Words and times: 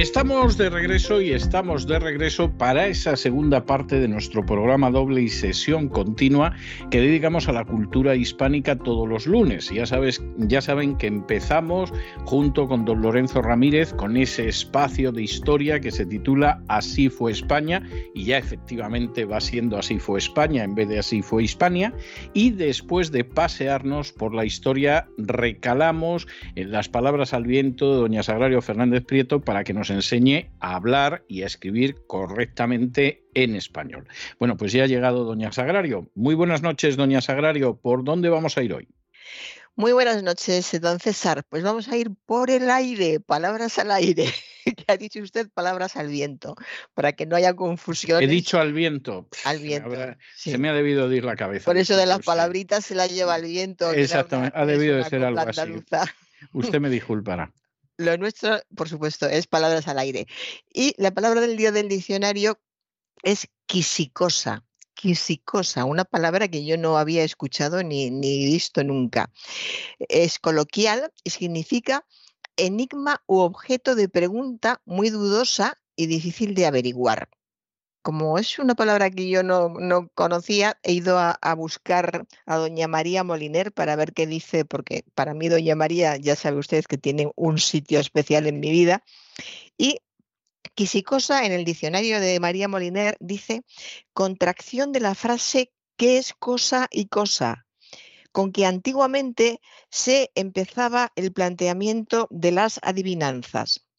Estamos 0.00 0.56
de 0.56 0.70
regreso 0.70 1.20
y 1.20 1.32
estamos 1.32 1.86
de 1.86 1.98
regreso 1.98 2.50
para 2.50 2.86
esa 2.86 3.16
segunda 3.16 3.66
parte 3.66 4.00
de 4.00 4.08
nuestro 4.08 4.46
programa 4.46 4.90
doble 4.90 5.20
y 5.20 5.28
sesión 5.28 5.90
continua 5.90 6.54
que 6.90 7.02
dedicamos 7.02 7.48
a 7.48 7.52
la 7.52 7.66
cultura 7.66 8.16
hispánica 8.16 8.78
todos 8.78 9.06
los 9.06 9.26
lunes. 9.26 9.68
Ya 9.68 9.84
sabes, 9.84 10.24
ya 10.38 10.62
saben 10.62 10.96
que 10.96 11.06
empezamos 11.06 11.92
junto 12.24 12.66
con 12.66 12.86
don 12.86 13.02
Lorenzo 13.02 13.42
Ramírez 13.42 13.92
con 13.92 14.16
ese 14.16 14.48
espacio 14.48 15.12
de 15.12 15.24
historia 15.24 15.78
que 15.80 15.90
se 15.90 16.06
titula 16.06 16.62
Así 16.68 17.10
fue 17.10 17.32
España 17.32 17.86
y 18.14 18.24
ya 18.24 18.38
efectivamente 18.38 19.26
va 19.26 19.38
siendo 19.38 19.76
Así 19.76 19.98
fue 19.98 20.18
España 20.18 20.64
en 20.64 20.74
vez 20.74 20.88
de 20.88 21.00
Así 21.00 21.20
fue 21.20 21.44
Hispania 21.44 21.92
y 22.32 22.52
después 22.52 23.12
de 23.12 23.24
pasearnos 23.24 24.12
por 24.12 24.34
la 24.34 24.46
historia 24.46 25.06
recalamos 25.18 26.26
las 26.56 26.88
palabras 26.88 27.34
al 27.34 27.44
viento 27.44 27.92
de 27.92 28.00
doña 28.00 28.22
Sagrario 28.22 28.62
Fernández 28.62 29.04
Prieto 29.04 29.42
para 29.42 29.62
que 29.62 29.74
nos 29.74 29.89
enseñe 29.90 30.50
a 30.60 30.76
hablar 30.76 31.24
y 31.28 31.42
a 31.42 31.46
escribir 31.46 31.96
correctamente 32.06 33.24
en 33.34 33.54
español. 33.54 34.08
Bueno, 34.38 34.56
pues 34.56 34.72
ya 34.72 34.84
ha 34.84 34.86
llegado 34.86 35.24
doña 35.24 35.52
Sagrario. 35.52 36.10
Muy 36.14 36.34
buenas 36.34 36.62
noches, 36.62 36.96
doña 36.96 37.20
Sagrario. 37.20 37.76
¿Por 37.76 38.04
dónde 38.04 38.28
vamos 38.28 38.56
a 38.56 38.62
ir 38.62 38.72
hoy? 38.72 38.88
Muy 39.76 39.92
buenas 39.92 40.22
noches, 40.22 40.78
don 40.80 40.98
César. 40.98 41.44
Pues 41.48 41.62
vamos 41.62 41.88
a 41.88 41.96
ir 41.96 42.10
por 42.26 42.50
el 42.50 42.70
aire, 42.70 43.20
palabras 43.20 43.78
al 43.78 43.90
aire. 43.90 44.26
que 44.76 44.84
ha 44.88 44.96
dicho 44.96 45.20
usted 45.20 45.48
palabras 45.48 45.96
al 45.96 46.08
viento, 46.08 46.54
para 46.94 47.12
que 47.12 47.26
no 47.26 47.36
haya 47.36 47.54
confusión. 47.54 48.22
He 48.22 48.26
dicho 48.26 48.58
al 48.58 48.72
viento. 48.72 49.28
Al 49.44 49.58
viento. 49.58 49.90
Se 50.36 50.58
me 50.58 50.68
ha 50.68 50.74
debido 50.74 51.08
de 51.08 51.16
ir 51.16 51.24
la 51.24 51.36
cabeza. 51.36 51.64
Por 51.64 51.76
eso 51.76 51.96
de 51.96 52.06
las 52.06 52.20
palabritas 52.20 52.84
se 52.84 52.94
la 52.94 53.06
lleva 53.06 53.36
el 53.36 53.44
viento. 53.44 53.90
Exactamente, 53.92 54.56
ha 54.58 54.66
debido 54.66 54.96
de 54.96 55.04
ser 55.04 55.24
algo 55.24 55.40
así. 55.40 55.82
Usted 56.52 56.80
me 56.80 56.90
disculpará. 56.90 57.52
Lo 58.00 58.16
nuestro, 58.16 58.58
por 58.74 58.88
supuesto, 58.88 59.26
es 59.26 59.46
palabras 59.46 59.86
al 59.86 59.98
aire. 59.98 60.26
Y 60.72 60.94
la 60.96 61.10
palabra 61.10 61.42
del 61.42 61.58
día 61.58 61.70
del 61.70 61.90
diccionario 61.90 62.58
es 63.22 63.46
quisicosa. 63.66 64.64
Quisicosa, 64.94 65.84
una 65.84 66.06
palabra 66.06 66.48
que 66.48 66.64
yo 66.64 66.78
no 66.78 66.96
había 66.96 67.24
escuchado 67.24 67.82
ni, 67.82 68.10
ni 68.10 68.46
visto 68.46 68.82
nunca. 68.84 69.30
Es 69.98 70.38
coloquial 70.38 71.12
y 71.24 71.30
significa 71.30 72.06
enigma 72.56 73.22
u 73.26 73.40
objeto 73.40 73.94
de 73.94 74.08
pregunta 74.08 74.80
muy 74.86 75.10
dudosa 75.10 75.78
y 75.94 76.06
difícil 76.06 76.54
de 76.54 76.64
averiguar 76.64 77.28
como 78.02 78.38
es 78.38 78.58
una 78.58 78.74
palabra 78.74 79.10
que 79.10 79.28
yo 79.28 79.42
no, 79.42 80.08
conocía, 80.14 80.78
he 80.82 80.92
ido 80.92 81.18
a, 81.18 81.54
buscar 81.54 82.26
a 82.46 82.56
doña 82.56 82.88
María 82.88 83.24
Moliner 83.24 83.72
para 83.72 83.96
ver 83.96 84.12
qué 84.12 84.26
dice, 84.26 84.64
porque 84.64 85.04
para 85.14 85.34
mí 85.34 85.48
doña 85.48 85.74
María, 85.76 86.16
ya 86.16 86.36
sabe 86.36 86.58
usted 86.58 86.84
que 86.84 86.98
tiene 86.98 87.30
un 87.36 87.58
sitio 87.58 88.00
especial 88.00 88.46
en 88.46 88.60
mi 88.60 88.70
vida. 88.70 89.04
Y 89.76 89.98
quisicosa 90.74 91.44
en 91.44 91.52
el 91.52 91.64
diccionario 91.64 92.20
de 92.20 92.40
María 92.40 92.68
Moliner 92.68 93.16
dice 93.20 93.62
contracción 94.12 94.92
de 94.92 95.00
la 95.00 95.14
frase 95.14 95.72
¿qué 95.96 96.18
es 96.18 96.34
cosa 96.34 96.88
y 96.90 97.06
cosa? 97.06 97.66
con 98.32 98.52
que 98.52 98.64
antiguamente 98.64 99.60
se 99.90 100.30
empezaba 100.36 101.12
el 101.16 101.32
planteamiento 101.32 102.28
de 102.30 102.52
las 102.52 102.78
adivinanzas 102.82 103.89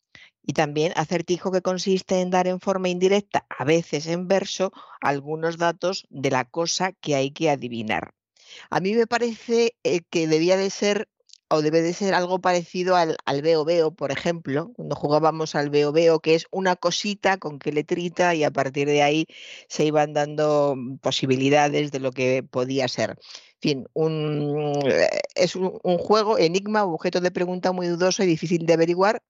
Y 0.43 0.53
también 0.53 0.93
acertijo 0.95 1.51
que 1.51 1.61
consiste 1.61 2.21
en 2.21 2.31
dar 2.31 2.47
en 2.47 2.59
forma 2.59 2.89
indirecta, 2.89 3.45
a 3.49 3.63
veces 3.63 4.07
en 4.07 4.27
verso, 4.27 4.71
algunos 4.99 5.57
datos 5.57 6.05
de 6.09 6.31
la 6.31 6.45
cosa 6.45 6.91
que 6.93 7.15
hay 7.15 7.31
que 7.31 7.49
adivinar. 7.49 8.13
A 8.69 8.79
mí 8.79 8.93
me 8.93 9.07
parece 9.07 9.75
eh, 9.83 10.01
que 10.09 10.27
debía 10.27 10.57
de 10.57 10.69
ser 10.69 11.07
o 11.51 11.61
debe 11.61 11.81
de 11.81 11.93
ser 11.93 12.13
algo 12.13 12.39
parecido 12.39 12.95
al, 12.95 13.17
al 13.25 13.41
veo 13.41 13.65
veo, 13.65 13.91
por 13.91 14.11
ejemplo, 14.11 14.71
cuando 14.75 14.95
jugábamos 14.95 15.53
al 15.53 15.69
veo 15.69 15.91
veo, 15.91 16.21
que 16.21 16.35
es 16.35 16.47
una 16.49 16.75
cosita 16.77 17.38
con 17.38 17.59
qué 17.59 17.71
letrita 17.73 18.33
y 18.35 18.43
a 18.43 18.51
partir 18.51 18.88
de 18.88 19.03
ahí 19.03 19.27
se 19.67 19.85
iban 19.85 20.13
dando 20.13 20.77
posibilidades 21.01 21.91
de 21.91 21.99
lo 21.99 22.11
que 22.11 22.43
podía 22.43 22.88
ser. 22.88 23.11
En 23.11 23.17
fin, 23.59 23.88
eh, 24.85 25.09
es 25.35 25.55
un, 25.55 25.77
un 25.83 25.97
juego, 25.97 26.38
enigma, 26.39 26.85
objeto 26.85 27.19
de 27.19 27.31
pregunta 27.31 27.71
muy 27.73 27.88
dudoso 27.88 28.23
y 28.23 28.27
difícil 28.27 28.65
de 28.65 28.73
averiguar, 28.73 29.21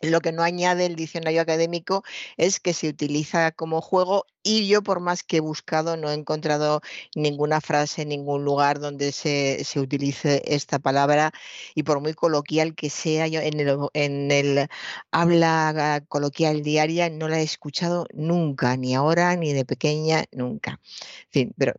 lo 0.00 0.20
que 0.20 0.32
no 0.32 0.42
añade 0.42 0.86
el 0.86 0.96
diccionario 0.96 1.40
académico 1.40 2.04
es 2.36 2.60
que 2.60 2.72
se 2.72 2.88
utiliza 2.88 3.52
como 3.52 3.80
juego 3.80 4.26
y 4.42 4.68
yo 4.68 4.82
por 4.82 5.00
más 5.00 5.22
que 5.22 5.38
he 5.38 5.40
buscado 5.40 5.96
no 5.96 6.10
he 6.10 6.14
encontrado 6.14 6.80
ninguna 7.14 7.60
frase 7.60 8.02
en 8.02 8.10
ningún 8.10 8.44
lugar 8.44 8.78
donde 8.78 9.12
se, 9.12 9.64
utilice 9.76 10.42
esta 10.46 10.78
palabra 10.78 11.32
y 11.74 11.82
por 11.82 12.00
muy 12.00 12.14
coloquial 12.14 12.74
que 12.74 12.90
sea 12.90 13.26
yo 13.26 13.40
en 13.40 13.60
el, 13.60 13.76
en 13.92 14.30
el 14.30 14.68
habla 15.10 16.04
coloquial 16.08 16.62
diaria 16.62 17.10
no 17.10 17.28
la 17.28 17.40
he 17.40 17.42
escuchado 17.42 18.06
nunca, 18.12 18.76
ni 18.76 18.94
ahora 18.94 19.36
ni 19.36 19.52
de 19.52 19.64
pequeña, 19.64 20.24
nunca. 20.32 20.80
En 21.26 21.30
fin, 21.30 21.54
pero 21.58 21.74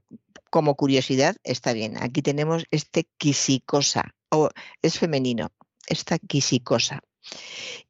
como 0.49 0.75
curiosidad 0.75 1.35
está 1.43 1.73
bien. 1.73 2.01
Aquí 2.01 2.21
tenemos 2.21 2.65
este 2.71 3.07
quisicosa, 3.17 4.15
o 4.29 4.49
es 4.81 4.99
femenino, 4.99 5.51
esta 5.87 6.17
quisicosa. 6.19 7.01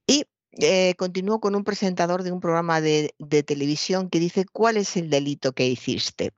Y 0.07 0.25
eh, 0.53 0.95
continúo 0.97 1.39
con 1.39 1.55
un 1.55 1.63
presentador 1.63 2.23
de 2.23 2.31
un 2.31 2.39
programa 2.39 2.81
de, 2.81 3.13
televisión 3.45 4.09
que 4.09 4.19
dice, 4.19 4.45
¿cuál 4.51 4.77
es 4.77 4.97
el 4.97 5.09
delito 5.09 5.53
que 5.53 5.67
hiciste? 5.67 6.31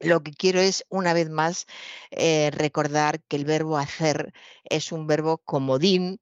Lo 0.00 0.22
que 0.22 0.32
quiero 0.32 0.60
es, 0.60 0.84
una 0.88 1.14
vez 1.14 1.30
más, 1.30 1.66
eh, 2.10 2.50
recordar 2.52 3.22
que 3.28 3.36
el 3.36 3.44
verbo 3.44 3.78
hacer 3.78 4.32
es 4.64 4.92
un 4.92 5.06
verbo 5.06 5.38
comodín 5.38 6.20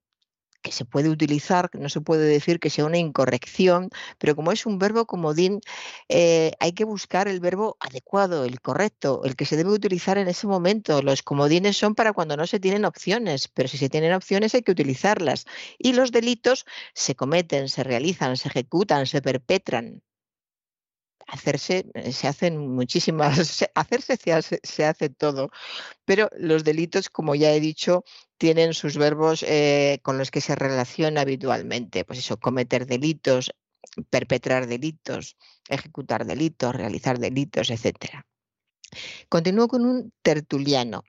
que 0.62 0.72
se 0.72 0.84
puede 0.84 1.10
utilizar, 1.10 1.70
no 1.74 1.88
se 1.88 2.00
puede 2.00 2.24
decir 2.24 2.60
que 2.60 2.70
sea 2.70 2.86
una 2.86 2.98
incorrección, 2.98 3.90
pero 4.18 4.36
como 4.36 4.52
es 4.52 4.66
un 4.66 4.78
verbo 4.78 5.06
comodín, 5.06 5.60
eh, 6.08 6.52
hay 6.60 6.72
que 6.72 6.84
buscar 6.84 7.28
el 7.28 7.40
verbo 7.40 7.76
adecuado, 7.80 8.44
el 8.44 8.60
correcto, 8.60 9.22
el 9.24 9.36
que 9.36 9.44
se 9.44 9.56
debe 9.56 9.70
utilizar 9.70 10.18
en 10.18 10.28
ese 10.28 10.46
momento. 10.46 11.02
Los 11.02 11.22
comodines 11.22 11.76
son 11.76 11.94
para 11.94 12.12
cuando 12.12 12.36
no 12.36 12.46
se 12.46 12.60
tienen 12.60 12.84
opciones, 12.84 13.48
pero 13.48 13.68
si 13.68 13.78
se 13.78 13.88
tienen 13.88 14.12
opciones 14.14 14.54
hay 14.54 14.62
que 14.62 14.72
utilizarlas. 14.72 15.46
Y 15.78 15.92
los 15.92 16.12
delitos 16.12 16.64
se 16.94 17.14
cometen, 17.14 17.68
se 17.68 17.84
realizan, 17.84 18.36
se 18.36 18.48
ejecutan, 18.48 19.06
se 19.06 19.22
perpetran 19.22 20.02
hacerse, 21.26 21.86
eh, 21.94 22.12
se 22.12 22.28
hacen 22.28 22.58
muchísimas, 22.58 23.64
hacerse 23.74 24.16
se 24.16 24.32
hace, 24.32 24.60
se 24.62 24.84
hace, 24.84 25.08
todo, 25.08 25.50
pero 26.04 26.28
los 26.36 26.64
delitos, 26.64 27.10
como 27.10 27.34
ya 27.34 27.52
he 27.52 27.60
dicho, 27.60 28.04
tienen 28.38 28.74
sus 28.74 28.96
verbos 28.96 29.44
eh, 29.48 30.00
con 30.02 30.18
los 30.18 30.30
que 30.30 30.40
se 30.40 30.54
relaciona 30.54 31.22
habitualmente. 31.22 32.04
Pues 32.04 32.18
eso, 32.18 32.38
cometer 32.38 32.86
delitos, 32.86 33.52
perpetrar 34.10 34.66
delitos, 34.66 35.36
ejecutar 35.68 36.26
delitos, 36.26 36.74
realizar 36.74 37.18
delitos, 37.18 37.70
etc. 37.70 38.24
Continúo 39.28 39.68
con 39.68 39.84
un 39.86 40.12
tertuliano. 40.22 41.04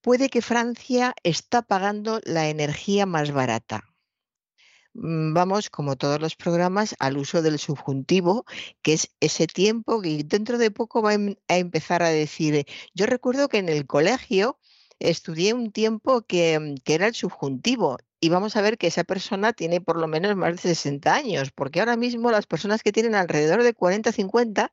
Puede 0.00 0.28
que 0.28 0.42
Francia 0.42 1.14
está 1.22 1.62
pagando 1.62 2.20
la 2.24 2.48
energía 2.48 3.06
más 3.06 3.32
barata. 3.32 3.93
Mm, 4.94 5.34
vamos, 5.34 5.70
como 5.70 5.96
todos 5.96 6.20
los 6.20 6.36
programas, 6.36 6.94
al 7.00 7.16
uso 7.18 7.42
del 7.42 7.58
subjuntivo, 7.58 8.44
que 8.82 8.92
es 8.94 9.10
ese 9.20 9.46
tiempo 9.46 10.00
que 10.00 10.22
dentro 10.24 10.56
de 10.58 10.70
poco 10.70 11.02
va 11.02 11.14
em, 11.14 11.34
a 11.48 11.56
empezar 11.58 12.02
a 12.02 12.10
decir, 12.10 12.64
yo 12.94 13.06
recuerdo 13.06 13.48
que 13.48 13.58
en 13.58 13.68
el 13.68 13.86
colegio 13.86 14.58
estudié 15.00 15.52
un 15.52 15.72
tiempo 15.72 16.22
que, 16.22 16.58
mm, 16.60 16.76
que 16.84 16.94
era 16.94 17.08
el 17.08 17.14
subjuntivo 17.14 17.98
y 18.20 18.28
vamos 18.30 18.56
a 18.56 18.62
ver 18.62 18.78
que 18.78 18.86
esa 18.86 19.04
persona 19.04 19.52
tiene 19.52 19.80
por 19.80 19.98
lo 19.98 20.06
menos 20.08 20.34
más 20.36 20.52
de 20.54 20.58
60 20.74 21.14
años, 21.14 21.50
porque 21.50 21.80
ahora 21.80 21.96
mismo 21.96 22.30
las 22.30 22.46
personas 22.46 22.82
que 22.82 22.92
tienen 22.92 23.14
alrededor 23.14 23.62
de 23.62 23.74
40, 23.74 24.12
50 24.12 24.72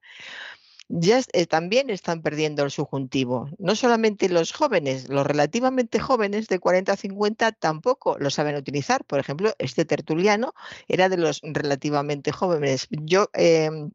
ya 0.91 1.21
eh, 1.33 1.45
también 1.45 1.89
están 1.89 2.21
perdiendo 2.21 2.63
el 2.63 2.71
subjuntivo. 2.71 3.49
No 3.57 3.75
solamente 3.75 4.29
los 4.29 4.51
jóvenes, 4.51 5.09
los 5.09 5.25
relativamente 5.25 5.99
jóvenes 5.99 6.47
de 6.47 6.59
40 6.59 6.93
a 6.93 6.97
50 6.97 7.51
tampoco 7.53 8.17
lo 8.19 8.29
saben 8.29 8.55
utilizar. 8.55 9.05
Por 9.05 9.19
ejemplo, 9.19 9.53
este 9.59 9.85
tertuliano 9.85 10.53
era 10.88 11.09
de 11.09 11.17
los 11.17 11.41
relativamente 11.43 12.31
jóvenes. 12.31 12.88
Yo 12.89 13.29
em, 13.33 13.91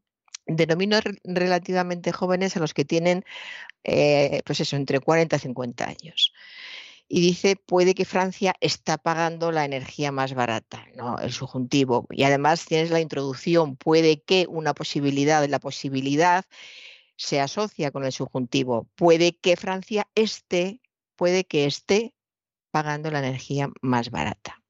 denomino 0.46 0.98
relativamente 1.24 2.12
jóvenes 2.12 2.56
a 2.56 2.60
los 2.60 2.74
que 2.74 2.84
tienen, 2.84 3.24
eh, 3.84 4.42
pues 4.46 4.60
eso, 4.60 4.76
entre 4.76 5.00
40 5.00 5.36
y 5.36 5.38
50 5.40 5.84
años 5.88 6.32
y 7.08 7.20
dice 7.20 7.56
puede 7.56 7.94
que 7.94 8.04
Francia 8.04 8.54
está 8.60 8.98
pagando 8.98 9.52
la 9.52 9.64
energía 9.64 10.12
más 10.12 10.34
barata, 10.34 10.84
¿no? 10.96 11.18
El 11.18 11.32
subjuntivo. 11.32 12.06
Y 12.10 12.24
además 12.24 12.64
tienes 12.64 12.90
la 12.90 13.00
introducción, 13.00 13.76
puede 13.76 14.22
que 14.22 14.46
una 14.48 14.74
posibilidad, 14.74 15.46
la 15.48 15.60
posibilidad 15.60 16.44
se 17.16 17.40
asocia 17.40 17.90
con 17.90 18.04
el 18.04 18.12
subjuntivo. 18.12 18.88
Puede 18.96 19.36
que 19.36 19.56
Francia 19.56 20.06
esté, 20.14 20.80
puede 21.16 21.44
que 21.44 21.66
esté 21.66 22.14
pagando 22.70 23.10
la 23.10 23.20
energía 23.20 23.70
más 23.80 24.10
barata. 24.10 24.62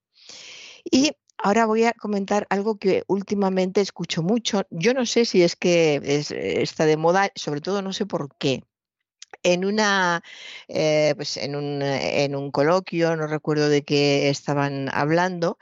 Y 0.85 1.13
ahora 1.39 1.67
voy 1.67 1.85
a 1.85 1.93
comentar 1.93 2.47
algo 2.51 2.79
que 2.79 3.03
últimamente 3.09 3.81
escucho 3.81 4.23
mucho. 4.23 4.63
Yo 4.71 4.95
no 4.95 5.07
sé 5.07 5.25
si 5.25 5.43
es 5.43 5.57
que 5.57 6.01
está 6.63 6.87
de 6.87 6.97
moda, 6.97 7.33
sobre 7.35 7.61
todo 7.61 7.83
no 7.83 7.93
sé 7.93 8.07
por 8.07 8.37
qué 8.37 8.63
en 9.43 9.65
una 9.65 10.23
eh, 10.69 11.15
pues 11.17 11.37
en 11.37 11.57
un, 11.57 11.83
en 11.83 12.37
un 12.37 12.51
coloquio, 12.51 13.17
no 13.17 13.27
recuerdo 13.27 13.69
de 13.69 13.85
qué 13.85 14.29
estaban 14.31 14.89
hablando, 14.93 15.59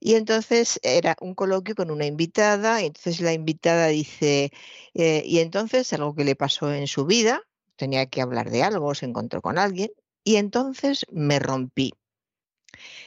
y 0.00 0.14
entonces 0.16 0.80
era 0.82 1.16
un 1.20 1.34
coloquio 1.34 1.74
con 1.74 1.90
una 1.90 2.06
invitada, 2.06 2.82
y 2.82 2.86
entonces 2.86 3.20
la 3.20 3.32
invitada 3.32 3.88
dice, 3.88 4.52
eh, 4.94 5.22
y 5.26 5.40
entonces 5.40 5.92
algo 5.92 6.14
que 6.14 6.24
le 6.24 6.36
pasó 6.36 6.72
en 6.72 6.86
su 6.88 7.06
vida, 7.06 7.42
tenía 7.76 8.06
que 8.06 8.22
hablar 8.22 8.50
de 8.50 8.62
algo, 8.62 8.94
se 8.94 9.06
encontró 9.06 9.42
con 9.42 9.58
alguien, 9.58 9.90
y 10.24 10.36
entonces 10.36 11.06
me 11.10 11.38
rompí. 11.38 11.92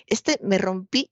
Este 0.08 0.40
me 0.42 0.58
rompí 0.58 1.10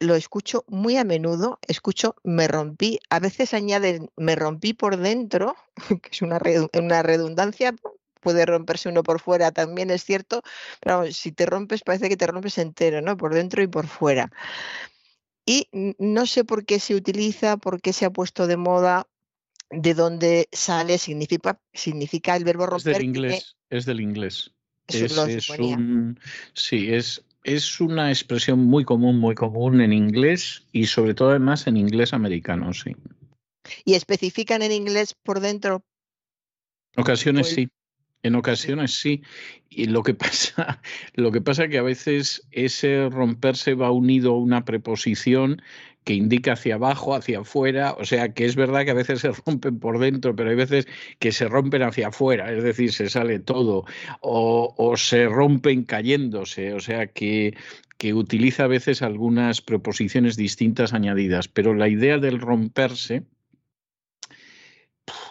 lo 0.00 0.14
escucho 0.14 0.64
muy 0.66 0.96
a 0.96 1.04
menudo, 1.04 1.58
escucho 1.68 2.16
me 2.24 2.48
rompí, 2.48 2.98
a 3.10 3.20
veces 3.20 3.52
añaden 3.52 4.10
me 4.16 4.34
rompí 4.34 4.72
por 4.72 4.96
dentro, 4.96 5.54
que 6.02 6.10
es 6.10 6.22
una 6.22 7.02
redundancia, 7.02 7.74
puede 8.20 8.46
romperse 8.46 8.88
uno 8.88 9.02
por 9.02 9.20
fuera, 9.20 9.50
también 9.50 9.90
es 9.90 10.04
cierto, 10.04 10.42
pero 10.80 11.10
si 11.12 11.32
te 11.32 11.46
rompes 11.46 11.82
parece 11.82 12.08
que 12.08 12.16
te 12.16 12.26
rompes 12.26 12.58
entero, 12.58 13.00
¿no? 13.00 13.16
Por 13.16 13.34
dentro 13.34 13.62
y 13.62 13.66
por 13.66 13.86
fuera. 13.86 14.30
Y 15.46 15.68
no 15.98 16.26
sé 16.26 16.44
por 16.44 16.64
qué 16.64 16.78
se 16.78 16.94
utiliza, 16.94 17.56
por 17.56 17.80
qué 17.80 17.92
se 17.92 18.04
ha 18.04 18.10
puesto 18.10 18.46
de 18.46 18.56
moda, 18.56 19.06
de 19.70 19.94
dónde 19.94 20.48
sale, 20.52 20.98
significa, 20.98 21.60
significa 21.72 22.36
el 22.36 22.44
verbo 22.44 22.66
romper. 22.66 22.92
Es 22.92 22.98
del 22.98 23.06
inglés, 23.06 23.56
es 23.70 23.86
del 23.86 24.00
inglés. 24.00 24.52
Es, 24.88 25.48
un, 25.58 26.18
sí, 26.52 26.92
es, 26.92 27.24
es 27.44 27.80
una 27.80 28.10
expresión 28.10 28.58
muy 28.58 28.84
común, 28.84 29.18
muy 29.18 29.34
común 29.34 29.80
en 29.80 29.92
inglés 29.92 30.66
y 30.72 30.86
sobre 30.86 31.14
todo 31.14 31.30
además 31.30 31.66
en 31.68 31.76
inglés 31.76 32.12
americano, 32.12 32.72
sí. 32.72 32.96
¿Y 33.84 33.94
especifican 33.94 34.62
en 34.62 34.72
inglés 34.72 35.14
por 35.14 35.40
dentro? 35.40 35.84
Ocasiones 36.96 37.48
sí. 37.48 37.68
En 38.22 38.34
ocasiones 38.34 38.94
sí. 38.94 39.22
Y 39.68 39.86
lo 39.86 40.02
que 40.02 40.14
pasa, 40.14 40.80
lo 41.14 41.32
que 41.32 41.40
pasa 41.40 41.68
que 41.68 41.78
a 41.78 41.82
veces 41.82 42.46
ese 42.50 43.08
romperse 43.08 43.74
va 43.74 43.90
unido 43.90 44.32
a 44.32 44.38
una 44.38 44.64
preposición 44.64 45.62
que 46.04 46.14
indica 46.14 46.54
hacia 46.54 46.76
abajo, 46.76 47.14
hacia 47.14 47.40
afuera, 47.40 47.94
o 47.98 48.04
sea 48.04 48.32
que 48.32 48.46
es 48.46 48.56
verdad 48.56 48.84
que 48.84 48.90
a 48.92 48.94
veces 48.94 49.20
se 49.20 49.32
rompen 49.46 49.78
por 49.78 49.98
dentro, 49.98 50.34
pero 50.34 50.50
hay 50.50 50.56
veces 50.56 50.86
que 51.18 51.32
se 51.32 51.46
rompen 51.48 51.82
hacia 51.82 52.08
afuera, 52.08 52.52
es 52.52 52.64
decir, 52.64 52.92
se 52.92 53.10
sale 53.10 53.38
todo, 53.38 53.84
o, 54.20 54.74
o 54.76 54.96
se 54.96 55.26
rompen 55.26 55.84
cayéndose, 55.84 56.72
o 56.72 56.80
sea 56.80 57.08
que, 57.08 57.54
que 57.98 58.14
utiliza 58.14 58.64
a 58.64 58.68
veces 58.68 59.02
algunas 59.02 59.60
preposiciones 59.60 60.36
distintas 60.36 60.94
añadidas, 60.94 61.48
pero 61.48 61.74
la 61.74 61.88
idea 61.88 62.18
del 62.18 62.40
romperse, 62.40 63.24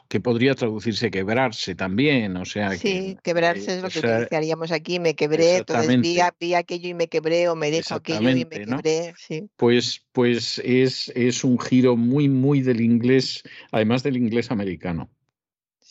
que 0.10 0.20
podría 0.20 0.56
traducirse 0.56 1.12
quebrarse 1.12 1.75
también, 1.75 2.36
o 2.36 2.44
sea. 2.44 2.75
Sí, 2.75 3.16
quebrarse 3.24 3.75
es 3.75 3.84
lo 3.84 3.89
que 3.89 4.00
utilizaríamos 4.00 4.72
aquí, 4.72 5.00
me 5.00 5.16
quebré, 5.16 5.58
entonces 5.58 6.01
vi, 6.01 6.20
aquello 6.56 6.89
y 6.89 6.94
me 6.96 7.08
quebré, 7.08 7.48
o 7.48 7.56
me 7.56 7.70
dejo 7.70 7.94
aquello 7.94 8.30
y 8.32 8.44
me 8.44 8.50
quebré. 8.50 9.13
Pues, 9.56 10.04
pues 10.12 10.60
es, 10.66 11.10
es 11.16 11.44
un 11.44 11.60
giro 11.60 11.96
muy, 11.96 12.28
muy 12.28 12.62
del 12.62 12.82
inglés, 12.82 13.44
además 13.72 14.01
del 14.01 14.18
inglés 14.18 14.50
americano. 14.50 15.12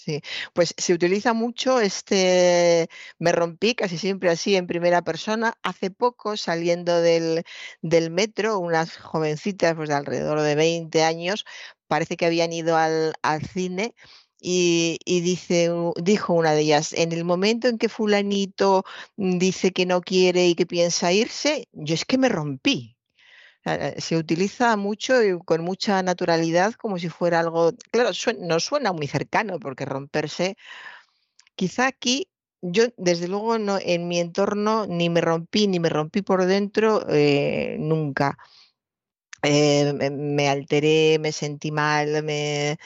Sí, 0.08 0.22
pues 0.52 0.75
se 0.76 0.94
utiliza 0.94 1.32
mucho 1.32 1.80
este 1.80 2.88
me 3.18 3.32
rompí 3.32 3.75
casi 3.75 3.98
siempre 3.98 4.30
así 4.30 4.56
en 4.56 4.66
primera 4.66 5.02
persona. 5.02 5.58
Hace 5.62 5.90
poco, 5.90 6.37
saliendo 6.37 7.00
del, 7.02 7.42
del 7.82 8.10
metro, 8.10 8.58
unas 8.58 8.96
jovencitas 8.96 9.75
pues, 9.75 9.88
de 9.88 9.96
alrededor 9.96 10.40
de 10.40 10.54
20 10.54 11.02
años, 11.02 11.44
parece 11.88 12.16
que 12.16 12.26
habían 12.26 12.52
ido 12.52 12.76
al, 12.76 13.14
al 13.23 13.42
cine 13.42 13.95
y, 14.40 14.99
y, 15.04 15.21
dice, 15.21 15.71
dijo 16.00 16.33
una 16.35 16.52
de 16.52 16.61
ellas, 16.61 16.92
en 16.92 17.12
el 17.12 17.25
momento 17.25 17.68
en 17.68 17.78
que 17.78 17.88
fulanito 17.88 18.85
dice 19.16 19.73
que 19.73 19.87
no 19.87 20.00
quiere 20.00 20.47
y 20.47 20.54
que 20.54 20.66
piensa 20.66 21.12
irse, 21.12 21.68
yo 21.73 21.95
es 21.95 22.04
que 22.04 22.18
me 22.18 22.28
rompí. 22.28 22.97
Se 23.99 24.16
utiliza 24.16 24.76
mucho 24.76 25.23
y 25.23 25.38
con 25.45 25.62
mucha 25.62 26.02
naturalidad 26.02 26.73
como 26.75 26.99
si 26.99 27.09
fuera 27.09 27.40
algo, 27.40 27.73
claro, 27.90 28.11
no 28.40 28.61
suena 28.61 28.92
muy 28.92 29.07
cercano 29.07 29.59
porque 29.59 29.85
romperse, 29.85 30.57
quizá 31.54 31.87
aquí 31.87 32.28
yo 32.62 32.85
desde 32.97 33.28
luego 33.28 33.59
no, 33.59 33.78
en 33.80 34.09
mi 34.09 34.18
entorno 34.21 34.87
ni 34.87 35.11
me 35.11 35.21
rompí 35.21 35.66
ni 35.66 35.80
me 35.80 35.88
rompí 35.88 36.23
por 36.23 36.45
dentro 36.45 37.04
eh, 37.09 37.76
nunca. 37.78 38.38
Eh, 39.42 40.11
me 40.11 40.49
alteré, 40.49 41.18
me 41.21 41.33
sentí 41.33 41.71
mal, 41.71 42.23
me, 42.25 42.78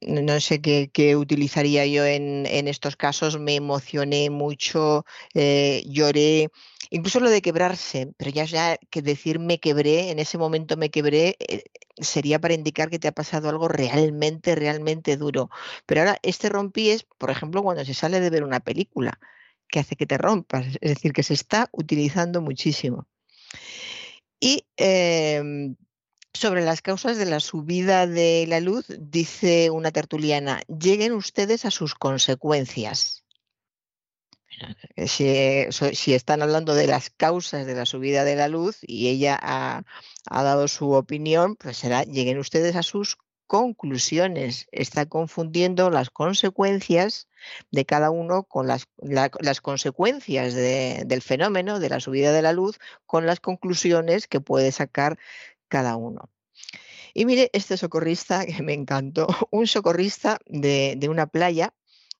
no 0.00 0.40
sé 0.40 0.60
qué, 0.60 1.16
utilizaría 1.16 1.86
yo 1.86 2.04
en, 2.04 2.46
estos 2.68 2.96
casos, 2.96 3.38
me 3.38 3.56
emocioné 3.56 4.30
mucho, 4.30 5.04
lloré, 5.34 6.50
Incluso 6.90 7.20
lo 7.20 7.30
de 7.30 7.42
quebrarse, 7.42 8.12
pero 8.16 8.30
ya, 8.30 8.76
que 8.90 9.02
decir 9.02 9.38
me 9.38 9.58
quebré, 9.58 10.10
en 10.10 10.18
ese 10.18 10.38
momento 10.38 10.76
me 10.76 10.90
quebré, 10.90 11.36
eh, 11.40 11.64
sería 11.96 12.40
para 12.40 12.54
indicar 12.54 12.90
que 12.90 12.98
te 12.98 13.08
ha 13.08 13.12
pasado 13.12 13.48
algo 13.48 13.68
realmente, 13.68 14.54
realmente 14.54 15.16
duro. 15.16 15.50
Pero 15.86 16.02
ahora 16.02 16.18
este 16.22 16.48
rompí 16.48 16.90
es, 16.90 17.04
por 17.18 17.30
ejemplo, 17.30 17.62
cuando 17.62 17.84
se 17.84 17.94
sale 17.94 18.20
de 18.20 18.30
ver 18.30 18.44
una 18.44 18.60
película, 18.60 19.18
que 19.68 19.80
hace 19.80 19.96
que 19.96 20.06
te 20.06 20.16
rompas, 20.18 20.66
es 20.80 20.94
decir, 20.94 21.12
que 21.12 21.24
se 21.24 21.34
está 21.34 21.68
utilizando 21.72 22.40
muchísimo. 22.40 23.06
Y 24.40 24.66
em, 24.76 25.76
sobre 26.34 26.62
las 26.62 26.82
causas 26.82 27.16
de 27.16 27.26
la 27.26 27.40
subida 27.40 28.06
de 28.06 28.46
la 28.48 28.60
luz, 28.60 28.86
dice 28.98 29.70
una 29.70 29.90
tertuliana, 29.90 30.60
lleguen 30.68 31.12
ustedes 31.12 31.64
a 31.64 31.70
sus 31.70 31.94
consecuencias. 31.94 33.24
Si, 35.06 36.14
están 36.14 36.42
hablando 36.42 36.74
de 36.74 36.86
las 36.86 37.10
causas 37.10 37.66
de 37.66 37.74
la 37.74 37.84
subida 37.84 38.24
de 38.24 38.36
la 38.36 38.48
luz 38.48 38.78
y 38.82 39.08
ella 39.08 39.38
ha, 39.40 39.84
dado 40.30 40.68
su 40.68 40.92
opinión, 40.92 41.56
pues 41.56 41.76
será, 41.76 42.04
lleguen 42.04 42.38
ustedes 42.38 42.76
a 42.76 42.82
sus 42.82 43.18
conclusiones. 43.46 44.68
Está 44.72 45.06
confundiendo 45.06 45.90
las 45.90 46.10
consecuencias 46.10 47.28
de 47.70 47.84
cada 47.84 48.10
uno 48.10 48.44
con 48.44 48.66
las, 48.66 48.86
consecuencias 49.60 50.54
del 50.54 51.22
fenómeno 51.22 51.78
de 51.80 51.88
la 51.88 52.00
subida 52.00 52.32
de 52.32 52.42
la 52.42 52.52
luz 52.52 52.78
con 53.06 53.26
las 53.26 53.40
conclusiones 53.40 54.26
que 54.26 54.40
puede 54.40 54.72
sacar 54.72 55.18
cada 55.68 55.96
uno. 55.96 56.30
Y 57.14 57.24
mire, 57.24 57.50
este 57.52 57.76
socorrista 57.76 58.44
que 58.46 58.62
me 58.62 58.74
encantó, 58.74 59.26
un 59.50 59.66
socorrista 59.66 60.38
de 60.46 61.08
una 61.08 61.26
playa 61.26 61.72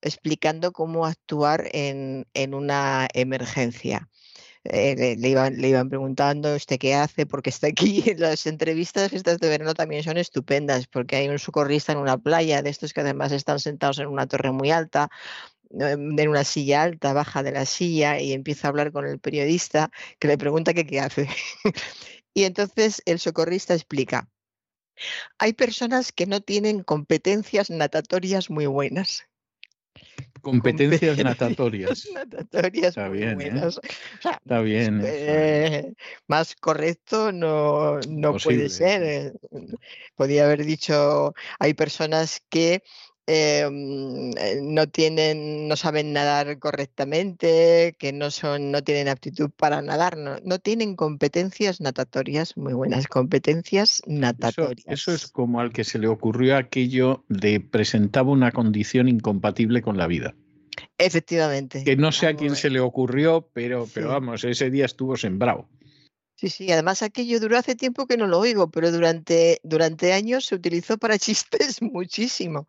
explicando 0.07 0.73
cómo 0.73 1.07
actuar 1.07 1.69
en, 1.73 2.27
una 2.55 3.09
emergencia. 3.13 4.09
Eh, 4.71 5.17
le, 5.19 5.29
iban, 5.29 5.57
le, 5.57 5.69
iban, 5.69 5.89
preguntando 5.89 6.55
usted 6.55 6.79
qué 6.79 6.95
hace, 6.95 7.27
porque 7.27 7.51
está 7.51 7.69
aquí. 7.69 8.03
Las 8.19 8.47
entrevistas 8.47 9.13
estas 9.13 9.39
de 9.39 9.49
verano 9.49 9.75
también 9.75 10.03
son 10.03 10.17
estupendas, 10.17 10.87
porque 10.87 11.17
hay 11.17 11.29
un 11.29 11.39
socorrista 11.39 11.93
en 11.93 11.99
una 11.99 12.19
playa, 12.19 12.63
de 12.63 12.71
estos 12.71 12.93
que 12.93 13.01
además 13.01 13.33
están 13.33 13.61
sentados 13.61 13.99
en 13.99 14.07
una 14.09 14.27
torre 14.27 14.53
muy 14.53 14.71
alta, 14.71 15.09
em, 15.71 16.19
en 16.19 16.29
una 16.29 16.45
silla 16.45 16.83
alta, 16.83 17.13
baja 17.13 17.43
de 17.43 17.53
la 17.53 17.67
silla 17.67 18.21
y 18.21 18.33
empieza 18.33 18.69
a 18.69 18.71
hablar 18.71 18.93
con 18.93 19.07
el 19.07 19.19
periodista 19.21 19.91
que 20.19 20.29
le 20.29 20.39
pregunta 20.39 20.75
qué 20.75 21.01
hace. 21.01 21.29
y 22.35 22.45
entonces 22.45 23.03
el 23.07 23.19
socorrista 23.21 23.75
explica, 23.75 24.29
hay 25.39 25.53
personas 25.53 26.13
que 26.13 26.27
no 26.27 26.41
tienen 26.41 26.83
competencias 26.83 27.71
natatorias 27.71 28.51
muy 28.51 28.67
buenas 28.67 29.27
Competencias 30.47 31.19
natatorias. 31.19 32.07
natatorias. 32.15 32.97
Está 32.97 33.09
bien. 33.09 33.41
¿eh? 33.41 33.69
está 34.23 34.61
bien. 34.61 35.03
Eh, 35.05 35.93
más 36.29 36.55
correcto 36.55 37.33
no, 37.33 37.99
no 38.09 38.37
puede 38.37 38.69
ser. 38.69 39.03
Eh, 39.03 39.33
podía 40.15 40.45
haber 40.45 40.65
dicho, 40.65 41.35
hay 41.59 41.75
personas 41.75 42.41
que 42.49 42.85
eh, 43.29 43.69
no 44.63 44.87
tienen, 44.87 45.67
no 45.67 45.75
saben 45.75 46.13
nadar 46.13 46.61
correctamente, 46.61 47.97
que 47.99 48.13
no 48.13 48.31
son, 48.31 48.71
no 48.71 48.85
tienen 48.85 49.09
aptitud 49.09 49.51
para 49.51 49.83
nadar, 49.83 50.17
no, 50.17 50.59
tienen 50.61 50.95
competencias 50.95 51.81
natatorias 51.81 52.57
muy 52.57 52.73
buenas, 52.73 53.09
competencias 53.09 54.01
natatorias. 54.07 54.87
Eso, 54.87 55.13
es 55.13 55.27
como 55.27 55.61
al 55.61 55.73
que 55.73 55.83
se 55.83 55.99
le 55.99 56.07
ocurrió 56.07 56.57
aquello 56.57 57.25
de 57.29 57.59
presentaba 57.59 58.31
una 58.31 58.53
condición 58.53 59.09
incompatible 59.09 59.83
con 59.83 59.97
la 59.97 60.07
vida. 60.07 60.37
Efectivamente. 60.97 61.83
Que 61.83 61.97
no 61.97 62.13
sé 62.13 62.29
a 62.29 62.37
quién 62.37 62.55
se 62.55 62.71
le 62.71 62.79
ocurrió, 62.79 63.51
pero, 63.53 63.89
pero 63.93 64.11
vamos, 64.11 64.45
ese 64.45 64.71
día 64.71 64.85
estuvo 64.85 65.17
sembrado. 65.17 65.69
Sí, 66.37 66.49
sí, 66.49 66.71
además 66.71 67.03
aquello 67.03 67.41
duró 67.41 67.59
hace 67.59 67.75
tiempo 67.75 68.07
que 68.07 68.19
no 68.19 68.27
lo 68.27 68.39
oigo, 68.39 68.71
pero 68.71 68.93
durante, 68.93 69.59
durante 69.65 70.13
años 70.13 70.45
se 70.45 70.55
utilizó 70.55 70.97
para 70.97 71.19
chistes 71.19 71.83
muchísimo 71.83 72.69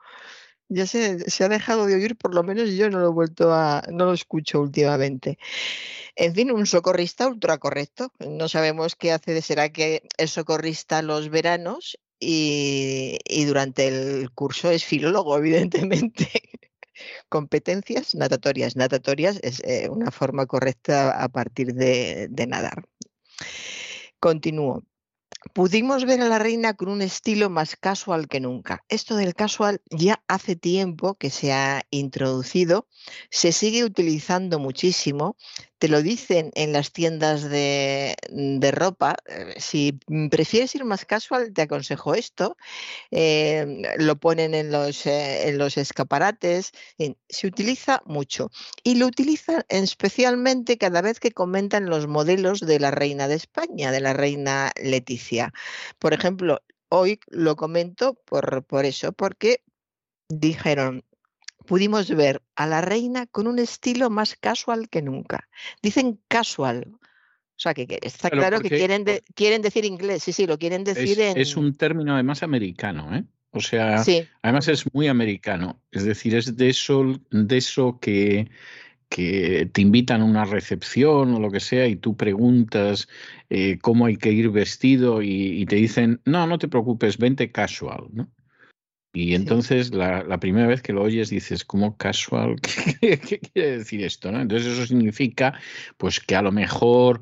ya 0.69 0.86
se, 0.86 1.43
ha 1.43 1.50
dejado 1.50 1.86
de 1.86 1.95
oír, 1.95 2.17
por 2.17 2.33
lo 2.33 2.43
menos 2.43 2.69
yo 2.71 2.89
no 2.89 3.00
lo 3.00 3.07
he 3.07 3.13
vuelto 3.13 3.53
a, 3.53 3.83
no 3.91 4.05
lo 4.05 4.13
escucho 4.13 4.62
últimamente. 4.62 5.38
En 6.15 6.33
fin, 6.33 6.51
un 6.51 6.65
socorrista 6.65 7.27
ultra 7.27 7.57
correcto. 7.57 8.12
No 8.19 8.50
sabemos 8.50 8.95
qué 8.95 9.12
hace, 9.12 9.41
será 9.41 9.69
que 9.69 10.03
es 10.17 10.31
socorrista 10.31 11.01
los 11.01 11.29
veranos 11.29 11.97
y, 12.19 13.19
durante 13.45 13.88
el 13.88 14.31
curso 14.31 14.71
es 14.71 14.83
filólogo, 14.86 15.38
evidentemente. 15.38 16.27
Competencias 17.29 18.15
natatorias. 18.15 18.75
Natatorias 18.75 19.39
es 19.43 19.62
eh, 19.63 19.89
una 19.89 20.12
forma 20.12 20.45
correcta 20.47 21.24
a 21.24 21.29
partir 21.29 21.74
de, 21.74 22.27
de 22.29 22.47
nadar. 22.47 22.83
Continúo. 24.19 24.83
Pudimos 25.54 26.06
ver 26.06 26.22
a 26.22 26.30
la 26.30 26.39
reina 26.39 26.74
con 26.74 26.89
un 26.89 27.01
estilo 27.01 27.50
más 27.50 27.75
casual 27.75 28.27
que 28.27 28.39
nunca. 28.39 28.84
Esto 28.89 29.16
del 29.16 29.36
casual 29.36 29.82
ya 29.89 30.22
hace 30.27 30.56
tiempo 30.56 31.16
que 31.16 31.30
se 31.30 31.54
ha 31.54 31.84
introducido, 31.89 32.88
se 33.30 33.51
sigue 33.51 33.84
utilizando 33.84 34.60
muchísimo, 34.60 35.36
te 35.80 35.89
lo 35.89 36.01
dicen 36.01 36.51
en 36.56 36.74
las 36.74 36.92
tiendas 36.92 37.44
de, 37.50 38.16
ropa. 38.72 39.16
Eh, 39.27 39.54
si 39.58 40.00
prefieres 40.32 40.74
ir 40.75 40.86
más 40.86 41.06
casual, 41.06 41.54
te 41.54 41.63
aconsejo 41.63 42.16
esto. 42.16 42.58
Eh, 43.12 43.84
lo 43.98 44.16
ponen 44.16 44.56
en 44.56 44.72
los, 44.72 45.06
eh, 45.06 45.50
en 45.50 45.58
los 45.58 45.77
escaparates. 45.77 46.72
se 47.30 47.48
utiliza 47.48 48.01
mucho. 48.06 48.50
Y 48.84 48.96
lo 48.96 49.06
utilizan 49.06 49.63
especialmente 49.70 50.77
cada 50.77 51.01
vez 51.01 51.20
que 51.20 51.32
comentan 51.32 51.86
los 51.86 52.08
modelos 52.08 52.60
de 52.62 52.80
la 52.80 52.92
reina 52.92 53.27
de 53.27 53.36
España, 53.36 53.92
de 53.92 54.01
la 54.01 54.13
reina 54.13 54.72
Leticia. 54.82 55.37
Por 56.00 56.13
ejemplo, 56.13 56.62
hoy 56.89 57.20
lo 57.27 57.56
comento 57.56 58.15
por, 58.25 58.63
por 58.63 58.86
eso, 58.86 59.12
porque 59.12 59.62
dijeron, 60.29 61.03
pudimos 61.65 62.10
ver 62.10 62.41
a 62.56 62.65
la 62.65 62.82
reina 62.82 63.27
con 63.27 63.48
un 63.48 63.60
estilo 63.60 64.10
más 64.10 64.36
casual 64.36 64.89
que 64.89 65.01
nunca. 65.01 65.48
Dicen 65.82 66.20
casual. 66.27 66.86
O 66.94 67.60
sea, 67.60 67.74
que, 67.74 68.00
está 68.01 68.29
claro 68.29 68.60
que 68.62 68.70
quieren, 68.70 69.03
quieren 69.34 69.62
decir 69.62 69.84
inglés. 69.84 70.24
Sí, 70.24 70.32
sí, 70.32 70.46
lo 70.46 70.58
quieren 70.58 70.84
decir 70.84 71.20
es, 71.20 71.36
en... 71.36 71.41
Es 71.41 71.56
un 71.56 71.75
término 71.75 72.13
además 72.13 72.44
americano, 72.44 73.15
¿eh? 73.15 73.24
O 73.51 73.62
sea, 73.62 74.03
además 74.44 74.67
es 74.67 74.94
muy 74.94 75.08
americano. 75.08 75.82
Es 75.91 76.03
decir, 76.03 76.36
es 76.36 76.56
de 76.56 76.70
eso, 76.70 77.20
de 77.32 77.58
eso 77.58 78.00
que, 78.00 78.50
que 79.10 79.70
te 79.74 79.82
invitan 79.82 80.22
a 80.22 80.26
una 80.26 80.46
recepción 80.46 81.34
o 81.34 81.40
lo 81.40 81.52
que 81.52 81.60
sea 81.60 81.88
y 81.88 81.96
tú 81.96 82.16
preguntas 82.18 83.08
eh, 83.50 83.80
cómo 83.82 84.06
hay 84.06 84.18
que 84.18 84.32
ir 84.32 84.50
vestido 84.50 85.22
y, 85.22 85.62
y, 85.62 85.66
te 85.66 85.78
dicen, 85.78 86.22
no, 86.26 86.48
no 86.48 86.58
te 86.60 86.68
preocupes, 86.68 87.18
vente 87.18 87.52
casual, 87.52 88.08
¿no? 88.12 88.30
Y 89.18 89.34
entonces 89.34 89.96
la, 89.96 90.40
primera 90.40 90.68
vez 90.68 90.84
que 90.84 90.94
lo 90.94 91.02
oyes 91.02 91.32
dices, 91.32 91.66
¿cómo 91.66 91.98
casual? 91.98 92.56
¿Qué, 93.02 93.18
quiere 93.40 93.80
decir 93.80 94.04
esto? 94.04 94.32
¿no? 94.32 94.40
Entonces 94.40 94.74
eso 94.74 94.86
significa 94.86 95.60
pues 95.98 96.20
que 96.20 96.36
a 96.36 96.44
lo 96.44 96.52
mejor 96.52 97.22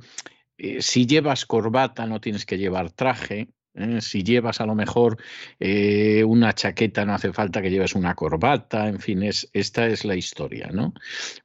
eh, 0.58 0.82
si 0.82 1.06
llevas 1.06 1.46
corbata 1.46 2.06
no 2.06 2.20
tienes 2.20 2.46
que 2.46 2.58
llevar 2.58 2.92
traje. 2.92 3.48
¿Eh? 3.76 4.02
Si 4.02 4.24
llevas 4.24 4.62
a 4.62 4.66
lo 4.66 4.76
mejor 4.76 5.18
eh, 5.60 6.24
una 6.24 6.54
chaqueta 6.54 7.06
no 7.06 7.14
hace 7.14 7.34
falta 7.34 7.62
que 7.62 7.70
lleves 7.70 7.96
una 7.96 8.16
corbata. 8.16 8.88
En 8.88 9.00
fin, 9.00 9.24
es, 9.24 9.50
esta 9.54 9.88
es 9.88 10.06
la 10.06 10.16
historia, 10.16 10.70
¿no? 10.72 10.94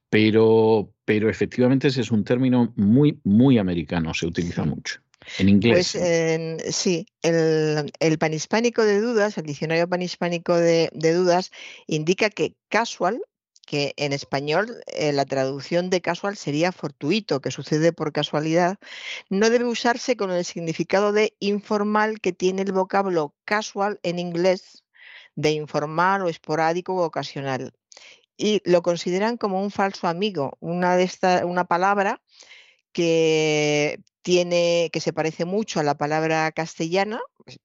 Pero, 0.09 0.93
pero 1.05 1.29
efectivamente 1.29 1.89
ese 1.89 2.01
es 2.01 2.11
un 2.11 2.25
término 2.25 2.73
muy, 2.77 3.21
muy 3.25 3.59
americano, 3.59 4.15
se 4.15 4.27
utiliza 4.27 4.65
mucho. 4.65 5.01
En 5.39 5.49
inglés. 5.49 5.93
Pues 5.93 6.75
sí, 6.75 7.07
el, 7.23 8.19
panhispánico 8.19 8.85
de 8.85 9.01
dudas, 9.01 9.37
el 9.37 9.45
diccionario 9.45 9.89
panhispánico 9.89 10.57
de, 10.57 10.89
de 10.95 11.13
dudas, 11.13 11.51
indica 11.87 12.31
que 12.31 12.55
casual 12.69 13.21
que 13.71 13.95
en 13.97 14.13
español 14.13 14.83
eh, 14.89 15.13
la 15.13 15.25
traducción 15.25 15.91
de 15.91 16.01
casual 16.01 16.37
sería 16.37 16.73
fortuito, 16.73 17.41
que 17.41 17.53
sucede 17.53 17.93
por 17.93 18.13
casualidad, 18.13 18.79
no 19.29 19.49
debe 19.49 19.65
usarse 19.65 20.17
con 20.17 20.33
el 20.33 20.45
significado 20.45 21.13
de 21.13 21.37
informal 21.39 22.21
que 22.21 22.33
tiene 22.33 22.63
el 22.63 22.73
vocablo 22.73 23.33
casual 23.45 24.01
en 24.03 24.19
inglés, 24.19 24.83
de 25.37 25.53
informal 25.53 26.23
o 26.23 26.29
esporádico 26.29 26.97
o 26.97 27.05
ocasional. 27.05 27.73
Y 28.37 28.61
lo 28.65 28.83
consideran 28.83 29.37
como 29.37 29.63
un 29.63 29.71
falso 29.71 30.09
amigo, 30.09 30.57
una, 30.59 30.99
una 31.45 31.65
palabra 31.67 32.21
que 32.91 34.01
tiene, 34.23 34.91
que 34.93 35.01
se 35.01 35.13
parece 35.13 35.45
mucho 35.45 35.79
a 35.79 35.85
la 35.85 35.97
palabra 35.97 36.51
castellana, 36.51 37.21
pues, 37.45 37.61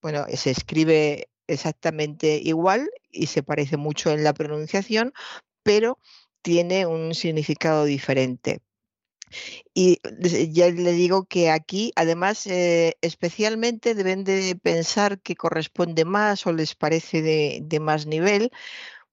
bueno, 0.00 0.26
se 0.32 0.52
escribe 0.52 1.28
exactamente 1.52 2.40
igual 2.42 2.90
y 3.10 3.26
se 3.26 3.42
parece 3.42 3.76
mucho 3.76 4.10
en 4.10 4.24
la 4.24 4.34
pronunciación, 4.34 5.12
pero 5.62 5.98
tiene 6.42 6.86
un 6.86 7.14
significado 7.14 7.84
diferente. 7.84 8.60
Y 9.74 9.98
ya 10.52 10.70
le 10.70 10.92
digo 10.92 11.24
que 11.24 11.50
aquí, 11.50 11.92
además, 11.94 12.46
eh, 12.48 12.96
especialmente 13.00 13.94
deben 13.94 14.24
de 14.24 14.56
pensar 14.60 15.20
que 15.20 15.36
corresponde 15.36 16.04
más 16.04 16.46
o 16.46 16.52
les 16.52 16.74
parece 16.74 17.22
de 17.22 17.80
más 17.80 18.06
nivel, 18.06 18.50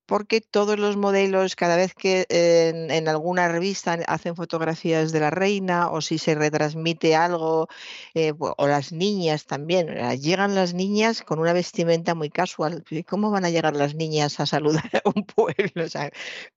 porque 0.07 0.41
todos 0.41 0.79
los 0.79 0.97
modelos, 0.97 1.55
cada 1.55 1.75
vez 1.75 1.93
que 1.93 2.25
en, 2.29 3.07
alguna 3.07 3.49
revista 3.49 3.99
hacen 4.07 4.35
fotografías 4.35 5.11
de 5.11 5.19
la 5.19 5.29
reina 5.29 5.91
o 5.91 6.01
si 6.01 6.17
se 6.17 6.33
retransmite 6.33 7.15
algo, 7.15 7.67
eh, 8.15 8.33
o 8.39 8.67
las 8.67 8.91
niñas 8.91 9.45
también, 9.45 9.87
llegan 10.19 10.55
las 10.55 10.73
niñas 10.73 11.21
con 11.21 11.39
una 11.39 11.53
vestimenta 11.53 12.15
muy 12.15 12.29
casual. 12.29 12.83
¿Cómo 13.07 13.29
van 13.31 13.45
a 13.45 13.49
llegar 13.49 13.75
las 13.75 13.95
niñas 13.95 14.39
a 14.39 14.45
saludar 14.45 14.89
a 15.05 15.09
un 15.13 15.25
pueblo? 15.25 15.85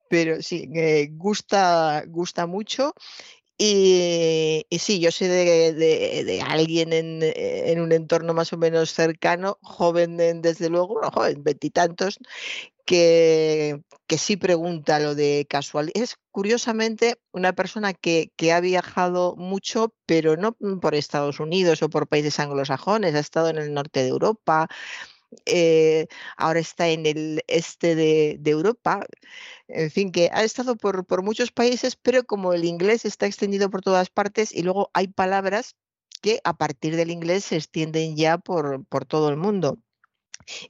pero 0.09 0.43
sí, 0.43 0.69
eh, 0.75 1.09
gusta, 1.13 2.05
gusta 2.07 2.47
mucho 2.47 2.95
y, 3.63 4.65
sí, 4.79 5.01
yo 5.01 5.11
sé 5.11 5.29
de, 5.29 6.41
alguien 6.41 6.95
en, 6.95 7.81
un 7.81 7.93
entorno 7.93 8.33
más 8.33 8.55
o 8.55 8.57
menos 8.57 8.91
cercano, 8.91 9.59
joven 9.61 10.17
desde 10.41 10.71
luego, 10.71 10.99
joven, 11.13 11.43
veintitantos, 11.45 12.19
que, 12.91 13.85
que 14.09 14.19
sí 14.19 14.37
pregunta 14.37 14.99
lo 14.99 15.15
de 15.15 15.47
casual. 15.49 15.93
Es 15.95 16.17
curiosamente 16.33 17.21
una 17.31 17.53
persona 17.53 17.95
que, 17.95 18.33
que, 18.35 18.53
ha 18.53 18.59
viajado 18.61 19.37
mucho, 19.37 19.95
pero 20.07 20.37
no 20.37 20.57
por 20.81 20.97
Estados 20.97 21.39
Unidos 21.39 21.85
o 21.85 21.89
por 21.89 22.09
países 22.09 22.41
anglosajones, 22.41 23.15
ha 23.15 23.21
estado 23.21 23.49
en 23.49 23.59
el 23.59 23.73
norte 23.75 24.03
de 24.03 24.09
Europa, 24.09 24.69
eh, 25.47 26.09
ahora 26.37 26.59
está 26.59 26.89
en 26.89 27.07
el 27.07 27.45
este 27.47 27.95
de, 27.95 28.41
Europa, 28.45 29.07
en 29.69 29.91
fin, 29.93 30.11
que 30.11 30.29
ha 30.33 30.43
estado 30.43 30.77
por, 30.77 31.07
por, 31.07 31.23
muchos 31.23 31.53
países, 31.53 31.95
pero 31.95 32.25
como 32.25 32.55
el 32.55 32.65
inglés 32.65 33.05
está 33.05 33.27
extendido 33.27 33.71
por 33.71 33.83
todas 33.83 34.11
partes 34.11 34.53
y 34.53 34.63
luego 34.65 34.91
hay 34.95 35.07
palabras 35.07 35.77
que 36.23 36.41
a 36.43 36.57
partir 36.57 36.97
del 36.97 37.13
inglés 37.13 37.45
se 37.45 37.57
extienden 37.57 38.17
ya 38.17 38.39
por, 38.39 38.85
por 38.87 39.05
todo 39.07 39.29
el 39.31 39.37
mundo. 39.37 39.79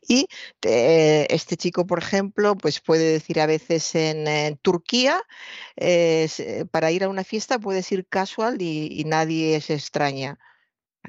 Y 0.06 0.26
eh, 0.62 1.26
este 1.30 1.56
chico, 1.56 1.86
por 1.86 1.98
ejemplo, 1.98 2.56
pues 2.56 2.80
puede 2.80 3.12
decir 3.12 3.40
a 3.40 3.46
veces 3.46 3.94
en, 3.94 4.56
Turquía, 4.58 5.22
eh, 5.76 6.28
para 6.70 6.90
ir 6.90 7.04
a 7.04 7.08
una 7.08 7.24
fiesta 7.24 7.58
puedes 7.58 7.90
ir 7.92 8.06
casual 8.06 8.60
y, 8.62 9.04
nadie 9.06 9.60
se 9.60 9.74
extraña. 9.74 10.38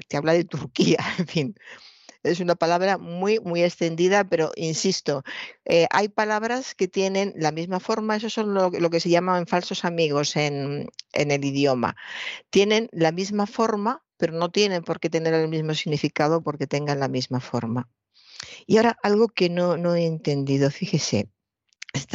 Te 0.08 0.16
habla 0.16 0.32
de 0.32 0.44
Turquía, 0.44 0.98
en 1.18 1.26
fin 1.26 1.54
es 2.22 2.40
una 2.40 2.54
palabra 2.54 2.98
muy, 2.98 3.40
muy 3.40 3.62
extendida, 3.62 4.24
pero 4.24 4.52
insisto, 4.56 5.24
eh, 5.64 5.86
hay 5.90 6.08
palabras 6.08 6.74
que 6.74 6.88
tienen 6.88 7.32
la 7.36 7.52
misma 7.52 7.80
forma, 7.80 8.16
eso 8.16 8.30
son 8.30 8.54
lo, 8.54 8.70
que 8.70 9.00
se 9.00 9.10
llaman 9.10 9.46
falsos 9.46 9.84
amigos 9.84 10.36
en, 10.36 10.88
el 11.12 11.44
idioma. 11.44 11.96
Tienen 12.50 12.88
la 12.92 13.12
misma 13.12 13.46
forma, 13.46 14.04
pero 14.16 14.32
no 14.34 14.50
tienen 14.50 14.84
por 14.84 15.00
qué 15.00 15.10
tener 15.10 15.34
el 15.34 15.48
mismo 15.48 15.74
significado 15.74 16.42
porque 16.42 16.66
tengan 16.66 17.00
la 17.00 17.08
misma 17.08 17.40
forma. 17.40 17.88
Y 18.66 18.76
ahora 18.76 18.98
algo 19.02 19.28
que 19.28 19.48
no, 19.48 19.76
no 19.76 19.94
he 19.94 20.06
entendido, 20.06 20.70
fíjese. 20.70 21.30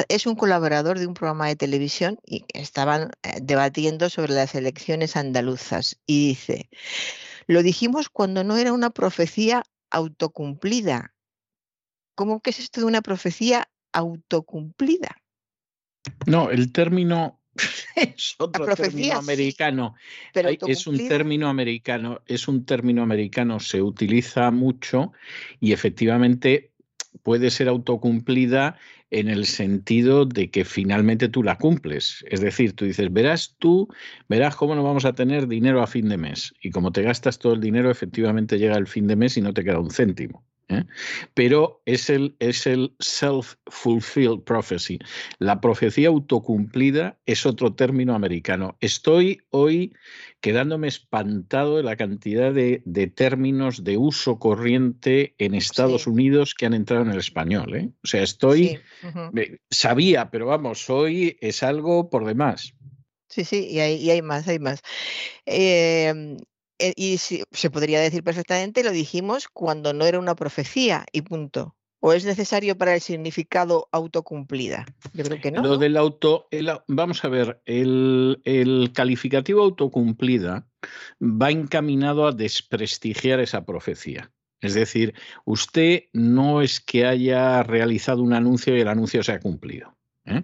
Es 0.09 0.25
un 0.25 0.35
colaborador 0.35 0.97
de 0.97 1.05
un 1.05 1.13
programa 1.13 1.47
de 1.47 1.55
televisión 1.55 2.19
y 2.25 2.45
estaban 2.53 3.11
eh, 3.21 3.39
debatiendo 3.41 4.09
sobre 4.09 4.33
las 4.33 4.55
elecciones 4.55 5.15
andaluzas 5.15 5.99
y 6.07 6.29
dice, 6.29 6.69
lo 7.45 7.61
dijimos 7.61 8.09
cuando 8.09 8.43
no 8.43 8.57
era 8.57 8.73
una 8.73 8.89
profecía 8.89 9.63
autocumplida. 9.91 11.13
¿Cómo 12.15 12.41
que 12.41 12.49
es 12.49 12.59
esto 12.59 12.81
de 12.81 12.87
una 12.87 13.01
profecía 13.01 13.69
autocumplida? 13.93 15.21
No, 16.25 16.49
el 16.49 16.71
término 16.71 17.36
es 17.95 18.35
otro 18.37 18.65
término 18.75 19.17
americano. 19.17 19.95
es 20.67 20.87
un 20.87 20.97
término 21.07 21.49
americano, 21.49 22.21
es 22.25 22.47
un 22.47 22.65
término 22.65 23.03
americano, 23.03 23.59
se 23.59 23.81
utiliza 23.81 24.51
mucho 24.51 25.11
y 25.59 25.73
efectivamente 25.73 26.71
puede 27.23 27.49
ser 27.49 27.67
autocumplida 27.67 28.77
en 29.09 29.29
el 29.29 29.45
sentido 29.45 30.25
de 30.25 30.49
que 30.49 30.65
finalmente 30.65 31.29
tú 31.29 31.43
la 31.43 31.57
cumples. 31.57 32.25
Es 32.29 32.41
decir, 32.41 32.73
tú 32.73 32.85
dices, 32.85 33.11
verás 33.11 33.55
tú, 33.57 33.87
verás 34.27 34.55
cómo 34.55 34.75
no 34.75 34.83
vamos 34.83 35.05
a 35.05 35.13
tener 35.13 35.47
dinero 35.47 35.81
a 35.81 35.87
fin 35.87 36.09
de 36.09 36.17
mes. 36.17 36.53
Y 36.61 36.71
como 36.71 36.91
te 36.91 37.03
gastas 37.03 37.39
todo 37.39 37.53
el 37.53 37.61
dinero, 37.61 37.89
efectivamente 37.89 38.59
llega 38.59 38.77
el 38.77 38.87
fin 38.87 39.07
de 39.07 39.15
mes 39.15 39.37
y 39.37 39.41
no 39.41 39.53
te 39.53 39.63
queda 39.63 39.79
un 39.79 39.91
céntimo. 39.91 40.43
¿Eh? 40.69 40.83
Pero 41.33 41.81
es 41.85 42.09
el, 42.09 42.35
es 42.39 42.67
el 42.67 42.95
self-fulfilled 42.99 44.43
prophecy. 44.43 44.99
La 45.39 45.61
profecía 45.61 46.09
autocumplida 46.09 47.17
es 47.25 47.45
otro 47.45 47.73
término 47.73 48.15
americano. 48.15 48.77
Estoy 48.79 49.41
hoy 49.49 49.93
quedándome 50.41 50.87
espantado 50.87 51.77
de 51.77 51.83
la 51.83 51.95
cantidad 51.95 52.53
de, 52.53 52.81
términos 53.15 53.83
de 53.83 53.97
uso 53.97 54.39
corriente 54.39 55.35
en 55.37 55.55
Estados 55.55 56.07
Unidos 56.07 56.53
que 56.53 56.65
han 56.65 56.73
entrado 56.73 57.03
en 57.03 57.11
el 57.11 57.19
español. 57.19 57.75
¿eh? 57.75 57.89
O 58.03 58.07
sea, 58.07 58.23
estoy, 58.23 58.79
sabía, 59.69 60.29
pero 60.29 60.45
vamos, 60.45 60.89
hoy 60.89 61.37
es 61.41 61.63
algo 61.63 62.09
por 62.09 62.25
demás. 62.25 62.73
Sí, 63.29 63.43
sí, 63.43 63.67
y 63.69 63.79
hay, 63.79 64.09
hay 64.09 64.21
más, 64.21 64.47
hay 64.47 64.59
más. 64.59 64.81
Eh, 65.45 66.37
y 66.79 67.17
se 67.17 67.69
podría 67.69 67.99
decir 67.99 68.23
perfectamente, 68.23 68.83
lo 68.83 68.91
dijimos 68.91 69.47
cuando 69.47 69.93
no 69.93 70.05
era 70.05 70.19
una 70.19 70.35
profecía 70.35 71.05
y 71.11 71.21
punto. 71.21 71.75
¿O 71.99 72.13
es 72.13 72.25
necesario 72.25 72.77
para 72.77 72.93
el 72.93 73.01
significado 73.01 73.89
autocumplida? 73.91 74.85
Yo 75.13 75.23
creo 75.23 75.41
que 75.41 75.51
no. 75.51 75.63
Lo 75.63 75.77
del 75.77 75.97
auto, 75.97 76.47
vamos 76.87 77.25
a 77.25 77.27
ver, 77.27 77.59
el, 77.65 78.39
el, 78.43 78.91
calificativo 78.93 79.63
autocumplida 79.63 80.67
va 81.19 81.49
encaminado 81.49 82.27
a 82.27 82.33
desprestigiar 82.33 83.39
esa 83.39 83.65
profecía. 83.65 84.31
Es 84.61 84.75
decir, 84.75 85.15
usted 85.45 86.03
no 86.13 86.61
es 86.61 86.79
que 86.79 87.05
haya 87.05 87.63
realizado 87.63 88.21
un 88.21 88.33
anuncio 88.33 88.75
y 88.77 88.81
el 88.81 88.87
anuncio 88.87 89.23
se 89.23 89.31
ha 89.31 89.39
cumplido. 89.39 89.96
¿Eh? 90.27 90.43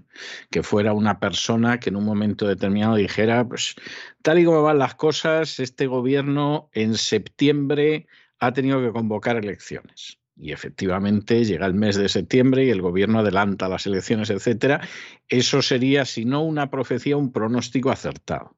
que 0.50 0.63
fuera 0.63 0.93
una 0.93 1.19
persona 1.19 1.80
que 1.80 1.89
en 1.89 1.96
un 1.96 2.06
momento 2.06 2.48
determinado 2.48 2.96
dijera, 2.96 3.48
pues 3.48 3.76
tal 4.22 4.39
y 4.39 4.46
como 4.46 4.63
van 4.63 4.80
las 4.80 4.96
cosas, 4.96 5.60
este 5.60 5.88
gobierno 5.88 6.69
en 6.74 6.96
septiembre 6.96 8.08
ha 8.39 8.54
tenido 8.54 8.82
que 8.82 8.91
convocar 8.91 9.38
elecciones. 9.38 10.19
Y 10.36 10.52
efectivamente 10.52 11.46
llega 11.46 11.67
el 11.67 11.76
mes 11.76 11.96
de 11.96 12.10
septiembre 12.10 12.65
y 12.65 12.69
el 12.72 12.82
gobierno 12.82 13.19
adelanta 13.19 13.69
las 13.69 13.86
elecciones, 13.86 14.30
etcétera. 14.30 14.82
Eso 15.28 15.62
sería, 15.62 16.06
si 16.06 16.26
no 16.26 16.43
una 16.43 16.72
profecía, 16.72 17.17
un 17.17 17.32
pronóstico 17.32 17.91
acertado. 17.91 18.58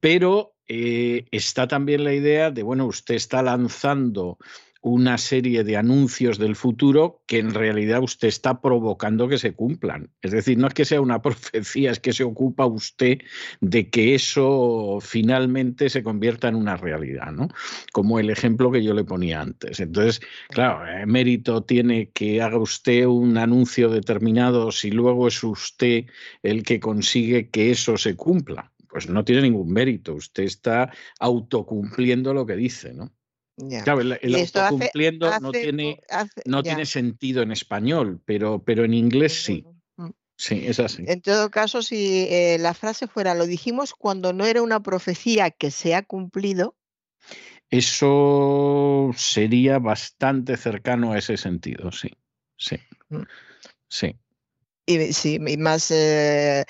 Pero 0.00 0.54
eh, 0.66 1.26
está 1.30 1.68
también 1.68 2.04
la 2.04 2.14
idea 2.14 2.50
de, 2.50 2.62
bueno, 2.62 2.86
usted 2.86 3.14
está 3.14 3.42
lanzando 3.42 4.38
una 4.82 5.16
serie 5.16 5.62
de 5.62 5.76
anuncios 5.76 6.38
del 6.38 6.56
futuro 6.56 7.22
que 7.26 7.38
en 7.38 7.54
realidad 7.54 8.02
usted 8.02 8.26
está 8.26 8.60
provocando 8.60 9.28
que 9.28 9.38
se 9.38 9.54
cumplan. 9.54 10.10
Es 10.22 10.32
decir, 10.32 10.58
no 10.58 10.66
es 10.66 10.74
que 10.74 10.84
sea 10.84 11.00
una 11.00 11.22
profecía, 11.22 11.92
es 11.92 12.00
que 12.00 12.12
se 12.12 12.24
ocupa 12.24 12.66
usted 12.66 13.18
de 13.60 13.88
que 13.90 14.14
eso 14.14 14.98
finalmente 15.00 15.88
se 15.88 16.02
convierta 16.02 16.48
en 16.48 16.56
una 16.56 16.76
realidad, 16.76 17.30
¿no? 17.30 17.48
Como 17.92 18.18
el 18.18 18.28
ejemplo 18.28 18.72
que 18.72 18.82
yo 18.82 18.92
le 18.92 19.04
ponía 19.04 19.40
antes. 19.40 19.78
Entonces, 19.78 20.20
claro, 20.48 20.84
eh, 20.86 21.06
mérito 21.06 21.62
tiene 21.62 22.10
que 22.10 22.42
haga 22.42 22.58
usted 22.58 23.06
un 23.06 23.38
anuncio 23.38 23.88
determinado 23.88 24.72
si 24.72 24.90
luego 24.90 25.28
es 25.28 25.42
usted 25.44 26.06
el 26.42 26.64
que 26.64 26.80
consigue 26.80 27.50
que 27.50 27.70
eso 27.70 27.96
se 27.96 28.16
cumpla. 28.16 28.72
Pues 28.88 29.08
no 29.08 29.24
tiene 29.24 29.42
ningún 29.42 29.72
mérito, 29.72 30.14
usted 30.14 30.42
está 30.42 30.92
autocumpliendo 31.18 32.34
lo 32.34 32.44
que 32.44 32.56
dice, 32.56 32.92
¿no? 32.92 33.12
Claro, 33.84 34.00
el, 34.00 34.34
autocumpliendo 34.34 35.30
no, 35.40 35.52
tiene, 35.52 36.00
no 36.46 36.62
tiene 36.62 36.86
sentido 36.86 37.42
en 37.42 37.52
español, 37.52 38.20
pero, 38.24 38.62
pero 38.62 38.84
en 38.84 38.94
inglés 38.94 39.44
sí. 39.44 39.64
Mm. 39.96 40.10
Sí, 40.36 40.64
es 40.66 40.80
así. 40.80 41.04
En 41.06 41.20
todo 41.20 41.50
caso, 41.50 41.82
si 41.82 42.26
eh, 42.28 42.56
la 42.58 42.74
frase 42.74 43.06
fuera, 43.06 43.34
lo 43.34 43.46
dijimos 43.46 43.94
cuando 43.94 44.32
no 44.32 44.46
era 44.46 44.62
una 44.62 44.82
profecía 44.82 45.50
que 45.50 45.70
se 45.70 45.94
ha 45.94 46.02
cumplido. 46.02 46.74
Eso 47.70 49.10
sería 49.14 49.78
bastante 49.78 50.56
cercano 50.56 51.12
a 51.12 51.18
ese 51.18 51.36
sentido, 51.36 51.92
sí. 51.92 52.10
Sí. 52.56 52.76
Mm. 53.08 53.22
Sí. 53.88 54.16
Y 54.84 55.12
sí, 55.12 55.38
más, 55.38 55.90
eh, 55.90 56.64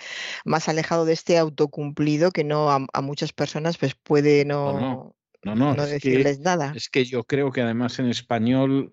más 0.45 0.69
alejado 0.69 1.05
de 1.07 1.15
este 1.15 1.39
autocumplido 1.39 2.31
que 2.31 2.45
no 2.45 2.71
a, 2.71 3.01
muchas 3.01 3.33
personas 3.33 3.79
pues 3.79 3.95
puede 3.95 4.45
no, 4.45 4.73
no, 4.75 4.81
no, 4.81 5.17
decirles 5.87 6.41
nada. 6.41 6.73
Es 6.75 6.89
que 6.89 7.05
yo 7.05 7.25
creo 7.25 7.51
que 7.51 7.63
además 7.63 7.99
en 7.99 8.07
español 8.07 8.93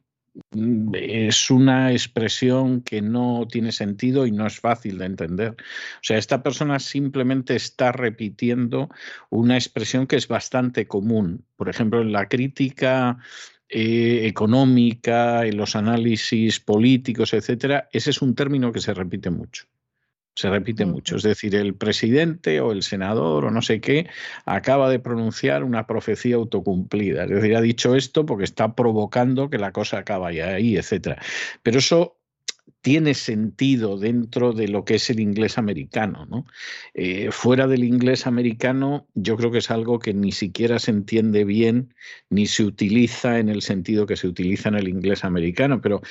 Mm, 0.52 0.92
es 0.96 1.50
una 1.52 1.92
expresión 1.92 2.82
que 2.82 3.02
no 3.02 3.48
tiene 3.50 3.72
sentido 3.72 4.26
y 4.26 4.32
no 4.32 4.48
es 4.48 4.60
fácil 4.60 4.98
de 4.98 5.06
entender. 5.06 5.52
O 5.52 6.04
sea, 6.04 6.18
esta 6.18 6.44
persona 6.44 6.80
simplemente 6.80 7.56
está 7.56 7.92
repitiendo 7.92 8.90
una 9.30 9.56
expresión 9.56 10.08
que 10.08 10.16
es 10.18 10.28
bastante 10.28 10.88
común. 10.88 11.46
Por 11.56 11.70
ejemplo, 11.70 12.02
en 12.02 12.12
la 12.12 12.28
crítica 12.28 13.18
eh, 13.70 14.22
económica, 14.28 15.46
en 15.46 15.58
los 15.58 15.76
análisis 15.76 16.60
políticos, 16.60 17.34
etcétera, 17.34 17.90
ese 17.92 18.12
es 18.12 18.22
un 18.22 18.36
término 18.36 18.72
que 18.72 18.82
se 18.82 18.94
repite 18.94 19.30
mucho 19.30 19.66
se 20.40 20.50
repite 20.50 20.86
mucho. 20.86 21.18
Es 21.18 21.24
decir, 21.24 21.54
el 21.54 21.76
presidente 21.76 22.62
o 22.62 22.72
el 22.72 22.82
senador 22.82 23.44
o 23.44 23.52
no 23.52 23.62
sé 23.62 23.82
qué 23.82 24.08
acaba 24.46 24.90
de 24.90 24.98
pronunciar 24.98 25.66
una 25.66 25.86
profecía 25.86 26.38
autocumplida. 26.38 27.26
Es 27.26 27.30
decir, 27.30 27.58
ha 27.58 27.62
dicho 27.62 27.94
esto 27.94 28.26
porque 28.26 28.46
está 28.46 28.74
provocando 28.74 29.50
que 29.50 29.58
la 29.58 29.74
cosa 29.74 29.98
acabe 29.98 30.42
ahí, 30.42 30.78
etcétera. 30.78 31.22
Pero 31.62 31.80
eso 31.80 32.16
tiene 32.80 33.16
sentido 33.16 33.98
dentro 33.98 34.54
de 34.54 34.70
lo 34.70 34.86
que 34.86 34.96
es 34.96 35.10
el 35.10 35.20
inglés 35.20 35.58
americano. 35.58 36.26
¿no? 36.26 36.46
Eh, 36.94 37.32
fuera 37.32 37.68
del 37.68 37.84
inglés 37.84 38.26
americano, 38.26 39.08
yo 39.16 39.36
creo 39.36 39.52
que 39.52 39.58
es 39.58 39.70
algo 39.70 40.00
que 40.00 40.14
ni 40.14 40.32
siquiera 40.32 40.80
se 40.80 40.92
entiende 40.92 41.44
bien 41.44 41.94
ni 42.30 42.46
se 42.46 42.64
utiliza 42.64 43.40
en 43.40 43.50
el 43.50 43.62
sentido 43.62 44.06
que 44.06 44.16
se 44.16 44.30
utiliza 44.30 44.70
en 44.70 44.76
el 44.76 44.88
inglés 44.88 45.26
americano. 45.26 45.82
Pero 45.82 46.02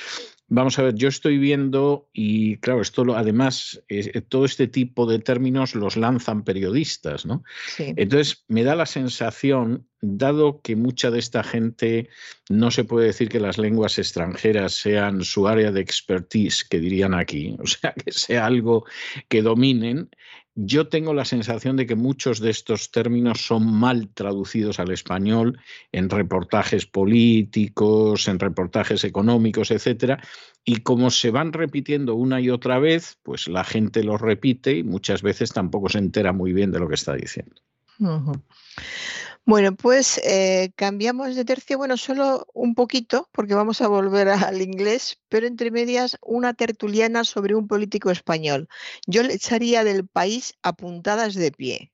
Vamos 0.51 0.79
a 0.79 0.83
ver, 0.83 0.95
yo 0.95 1.09
estoy 1.09 1.37
viendo, 1.37 2.09
y 2.11 2.57
claro, 2.57 2.81
esto 2.81 3.15
además, 3.15 3.83
eh, 3.87 4.21
todo 4.21 4.45
este 4.45 4.67
tipo 4.67 5.05
de 5.05 5.19
términos 5.19 5.75
los 5.75 5.95
lanzan 5.95 6.43
periodistas, 6.43 7.27
¿no? 7.27 7.43
Entonces, 7.77 8.45
me 8.47 8.63
da 8.63 8.75
la 8.75 8.87
sensación, 8.87 9.87
dado 10.01 10.61
que 10.61 10.75
mucha 10.75 11.11
de 11.11 11.19
esta 11.19 11.43
gente 11.43 12.09
no 12.49 12.71
se 12.71 12.83
puede 12.83 13.07
decir 13.07 13.29
que 13.29 13.39
las 13.39 13.59
lenguas 13.59 13.99
extranjeras 13.99 14.73
sean 14.73 15.23
su 15.23 15.47
área 15.47 15.71
de 15.71 15.81
expertise, 15.81 16.63
que 16.63 16.79
dirían 16.79 17.13
aquí, 17.13 17.55
o 17.63 17.67
sea, 17.67 17.93
que 17.93 18.11
sea 18.11 18.47
algo 18.47 18.85
que 19.27 19.43
dominen, 19.43 20.09
yo 20.61 20.89
tengo 20.89 21.13
la 21.13 21.23
sensación 21.23 21.77
de 21.77 21.85
que 21.85 21.95
muchos 21.95 22.39
de 22.39 22.49
estos 22.49 22.91
términos 22.91 23.45
son 23.45 23.71
mal 23.71 24.09
traducidos 24.09 24.79
al 24.79 24.91
español 24.91 25.59
en 25.91 26.09
reportajes 26.09 26.85
políticos, 26.85 28.27
en 28.27 28.39
reportajes 28.39 29.03
económicos, 29.05 29.71
etcétera, 29.71 30.21
y 30.65 30.77
como 30.77 31.11
se 31.11 31.31
van 31.31 31.53
repitiendo 31.53 32.15
una 32.15 32.41
y 32.41 32.49
otra 32.49 32.77
vez, 32.79 33.17
pues 33.23 33.47
la 33.47 33.63
gente 33.63 34.03
los 34.03 34.19
repite 34.19 34.77
y 34.77 34.83
muchas 34.83 35.21
veces 35.21 35.53
tampoco 35.53 35.87
se 35.87 35.99
entera 35.99 36.33
muy 36.33 36.51
bien 36.51 36.71
de 36.71 36.79
lo 36.79 36.89
que 36.89 36.95
está 36.95 37.13
diciendo. 37.13 37.55
Bueno, 39.45 39.75
pues 39.75 40.19
eh, 40.23 40.71
cambiamos 40.75 41.35
de 41.35 41.43
tercio, 41.43 41.77
bueno, 41.77 41.97
solo 41.97 42.45
un 42.53 42.75
poquito, 42.75 43.27
porque 43.31 43.55
vamos 43.55 43.81
a 43.81 43.87
volver 43.87 44.27
al 44.53 44.61
inglés, 44.61 45.19
pero 45.27 45.47
entre 45.47 45.71
medias 45.71 46.17
una 46.21 46.53
tertuliana 46.53 47.23
sobre 47.23 47.55
un 47.55 47.67
político 47.67 48.11
español. 48.11 48.67
Yo 49.07 49.23
le 49.23 49.33
echaría 49.33 49.83
del 49.83 50.07
país 50.07 50.53
apuntadas 50.61 51.33
de 51.33 51.51
pie. 51.51 51.91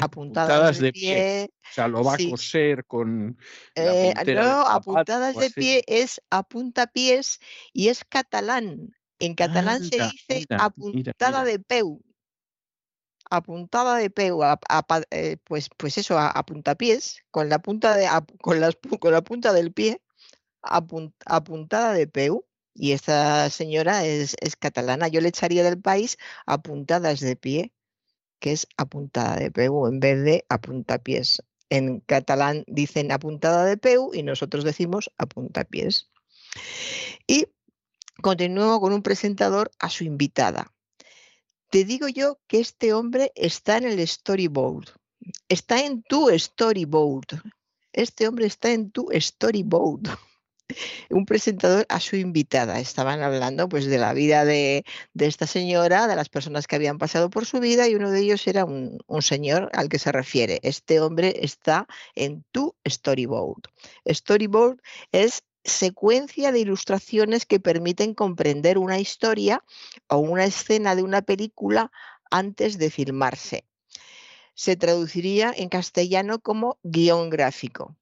Apuntadas, 0.00 0.78
de, 0.78 0.92
pie. 0.92 1.50
O 1.52 1.74
sea, 1.74 1.88
lo 1.88 2.04
va 2.04 2.14
a 2.14 2.18
coser 2.30 2.84
con. 2.86 3.36
Eh, 3.74 4.14
no, 4.32 4.60
apuntadas 4.60 5.36
de 5.36 5.50
pie 5.50 5.82
es 5.88 6.22
apuntapiés 6.30 7.40
y 7.72 7.88
es 7.88 8.04
catalán. 8.04 8.94
En 9.18 9.34
catalán 9.34 9.82
se 9.82 9.96
dice 9.96 10.46
apuntada 10.56 11.42
de 11.42 11.58
peu 11.58 12.00
apuntada 13.30 13.96
de 13.96 14.10
peu, 14.10 14.40
eh, 15.10 15.36
pues, 15.44 15.68
pues 15.76 15.98
eso, 15.98 16.18
a, 16.18 16.42
puntapiés, 16.44 17.22
con 17.30 17.48
la 17.48 17.58
punta, 17.60 17.96
de, 17.96 18.08
con, 18.40 18.60
la 19.12 19.22
punta 19.22 19.52
del 19.52 19.72
pie, 19.72 20.02
apuntada 20.62 21.92
de 21.92 22.06
peu. 22.06 22.44
Y 22.74 22.92
esta 22.92 23.50
señora 23.50 24.04
es, 24.04 24.36
catalana. 24.58 25.08
Yo 25.08 25.20
le 25.20 25.28
echaría 25.28 25.64
del 25.64 25.80
país 25.80 26.16
apuntadas 26.46 27.20
de 27.20 27.36
pie, 27.36 27.72
que 28.40 28.52
es 28.52 28.68
apuntada 28.76 29.36
de 29.36 29.50
peu 29.50 29.88
en 29.88 30.00
vez 30.00 30.22
de 30.24 30.44
apuntapiés. 30.48 31.42
En 31.70 32.00
catalán 32.00 32.64
dicen 32.66 33.12
apuntada 33.12 33.64
de 33.64 33.76
peu 33.76 34.10
y 34.14 34.22
nosotros 34.22 34.64
decimos 34.64 35.10
apuntapiés. 35.18 36.10
Y 37.26 37.46
continúo 38.22 38.80
con 38.80 38.92
un 38.92 39.02
presentador 39.02 39.70
a 39.78 39.90
su 39.90 40.04
invitada. 40.04 40.72
Te 41.70 41.84
digo 41.84 42.08
yo 42.08 42.38
que 42.46 42.60
este 42.60 42.94
hombre 42.94 43.30
está 43.34 43.76
en 43.76 43.84
el 43.84 44.06
storyboard, 44.06 44.88
está 45.50 45.84
en 45.84 46.02
tu 46.02 46.30
storyboard. 46.38 47.42
Este 47.92 48.26
hombre 48.26 48.46
está 48.46 48.72
en 48.72 48.90
tu 48.90 49.08
storyboard. 49.12 50.08
Un 51.10 51.26
presentador 51.26 51.84
a 51.90 52.00
su 52.00 52.16
invitada. 52.16 52.80
Estaban 52.80 53.22
hablando 53.22 53.68
pues 53.68 53.86
de 53.86 53.98
la 53.98 54.14
vida 54.14 54.44
de, 54.46 54.84
esta 55.18 55.46
señora, 55.46 56.06
de 56.06 56.16
las 56.16 56.28
personas 56.30 56.66
que 56.66 56.76
habían 56.76 56.96
pasado 56.96 57.28
por 57.28 57.44
su 57.44 57.60
vida 57.60 57.86
y 57.86 57.94
uno 57.94 58.10
de 58.10 58.20
ellos 58.20 58.46
era 58.46 58.64
un, 58.64 58.98
un 59.06 59.22
señor 59.22 59.70
al 59.74 59.88
que 59.88 59.98
se 59.98 60.12
refiere. 60.12 60.60
Este 60.62 61.00
hombre 61.00 61.40
está 61.42 61.86
en 62.14 62.44
tu 62.50 62.76
storyboard. 62.86 63.62
Storyboard 64.06 64.80
es 65.12 65.42
secuencia 65.64 66.52
de 66.52 66.60
ilustraciones 66.60 67.46
que 67.46 67.60
permiten 67.60 68.14
comprender 68.14 68.78
una 68.78 68.98
historia 68.98 69.64
o 70.08 70.18
una 70.18 70.44
escena 70.44 70.94
de 70.94 71.02
una 71.02 71.22
película 71.22 71.90
antes 72.30 72.78
de 72.78 72.90
filmarse. 72.90 73.64
Se 74.54 74.76
traduciría 74.76 75.52
en 75.56 75.68
castellano 75.68 76.40
como 76.40 76.78
guion 76.82 77.30
gráfico. 77.30 77.96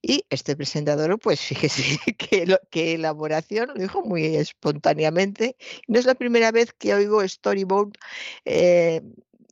Y 0.00 0.24
este 0.30 0.56
presentador, 0.56 1.18
pues 1.18 1.40
fíjese 1.48 1.98
qué 2.70 2.94
elaboración, 2.94 3.68
lo 3.68 3.74
dijo 3.74 4.02
muy 4.02 4.36
espontáneamente. 4.36 5.56
No 5.86 5.98
es 5.98 6.06
la 6.06 6.14
primera 6.14 6.52
vez 6.52 6.72
que 6.72 6.94
oigo 6.94 7.26
storyboard. 7.26 7.92
Eh, 8.44 9.02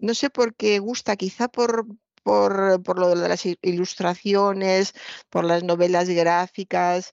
no 0.01 0.15
sé 0.15 0.31
por 0.31 0.55
qué 0.55 0.79
gusta, 0.79 1.17
quizá 1.17 1.49
por, 1.49 1.87
por, 2.27 2.99
lo 2.99 3.15
de 3.15 3.29
las 3.29 3.47
ilustraciones, 3.63 4.95
por 5.31 5.45
las 5.45 5.63
novelas 5.63 6.09
gráficas. 6.09 7.13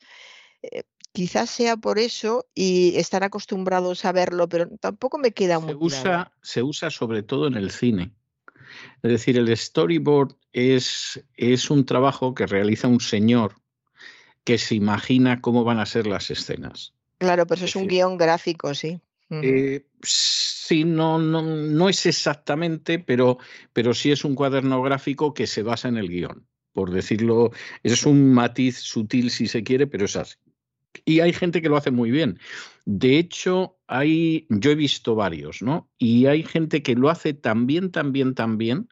Eh, 0.64 0.82
quizás 1.12 1.52
sea 1.52 1.78
por 1.78 2.00
eso 2.00 2.48
y 2.56 2.96
están 2.98 3.22
acostumbrados 3.22 4.06
a 4.06 4.12
verlo, 4.12 4.50
pero 4.50 4.68
tampoco 4.80 5.20
me 5.20 5.32
queda 5.32 5.60
se 5.60 5.66
muy 5.66 5.76
usa, 5.80 6.32
Se 6.42 6.64
usa 6.64 6.90
sobre 6.90 7.22
todo 7.22 7.46
en 7.46 7.54
el 7.54 7.70
cine. 7.70 8.12
Es 9.04 9.12
decir, 9.12 9.38
el 9.38 9.56
storyboard 9.56 10.36
es, 10.52 11.24
es 11.36 11.70
un 11.70 11.86
trabajo 11.86 12.34
que 12.34 12.48
realiza 12.48 12.88
un 12.88 13.00
señor 13.00 13.54
que 14.44 14.58
se 14.58 14.74
imagina 14.74 15.42
cómo 15.42 15.64
van 15.64 15.80
a 15.80 15.86
ser 15.86 16.08
las 16.08 16.32
escenas. 16.32 16.96
Claro, 17.20 17.46
pero 17.46 17.60
eso 17.60 17.66
es, 17.66 17.76
un 17.76 17.88
guion 17.88 18.18
gráfico, 18.18 18.74
sí. 18.74 19.00
Eh, 19.30 19.88
sí, 20.02 20.84
no, 20.84 21.18
no, 21.18 21.42
no, 21.42 21.90
es 21.90 22.06
exactamente, 22.06 23.00
pero, 23.00 23.40
pero 23.74 23.94
sí 23.94 24.12
es 24.12 24.24
un 24.26 24.36
cuaderno 24.36 24.82
gráfico 24.82 25.34
que 25.34 25.48
se 25.48 25.64
basa 25.64 25.88
en 25.88 25.98
el 25.98 26.10
guion, 26.10 26.48
por 26.72 26.92
decirlo. 26.92 27.52
Es 27.82 28.06
un 28.06 28.34
matiz 28.34 28.78
sutil 28.78 29.32
si 29.32 29.48
se 29.48 29.64
quiere, 29.64 29.88
pero 29.88 30.06
es 30.06 30.16
así. 30.16 30.38
Y 31.06 31.22
hay 31.22 31.34
gente 31.34 31.62
que 31.62 31.70
lo 31.70 31.78
hace 31.78 31.92
muy 31.92 32.12
bien. 32.12 32.40
De 32.86 33.18
hecho, 33.18 33.80
hay, 33.88 34.46
yo 34.50 34.72
he 34.72 34.76
visto 34.76 35.16
varios, 35.16 35.62
¿no? 35.62 35.90
Y 35.98 36.28
hay 36.28 36.44
gente 36.44 36.84
que 36.84 36.96
lo 36.96 37.10
hace 37.10 37.34
tan 37.34 37.66
bien, 37.66 37.92
tan 37.92 38.12
bien, 38.12 38.36
tan 38.36 38.58
bien, 38.58 38.90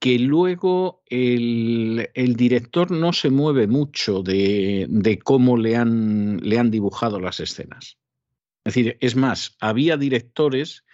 que 0.00 0.18
luego 0.18 1.02
el, 1.06 2.10
el 2.14 2.36
director 2.36 2.90
no 2.90 3.12
se 3.12 3.30
mueve 3.30 3.66
mucho 3.66 4.22
de, 4.22 4.86
de 4.88 5.18
cómo 5.18 5.56
le 5.56 5.76
han, 5.76 6.38
le 6.38 6.58
han 6.58 6.70
dibujado 6.70 7.20
las 7.20 7.40
escenas. 7.40 7.98
Es 8.68 8.74
decir, 8.74 8.98
es 9.00 9.16
más, 9.16 9.56
había 9.60 9.96
directores 9.96 10.84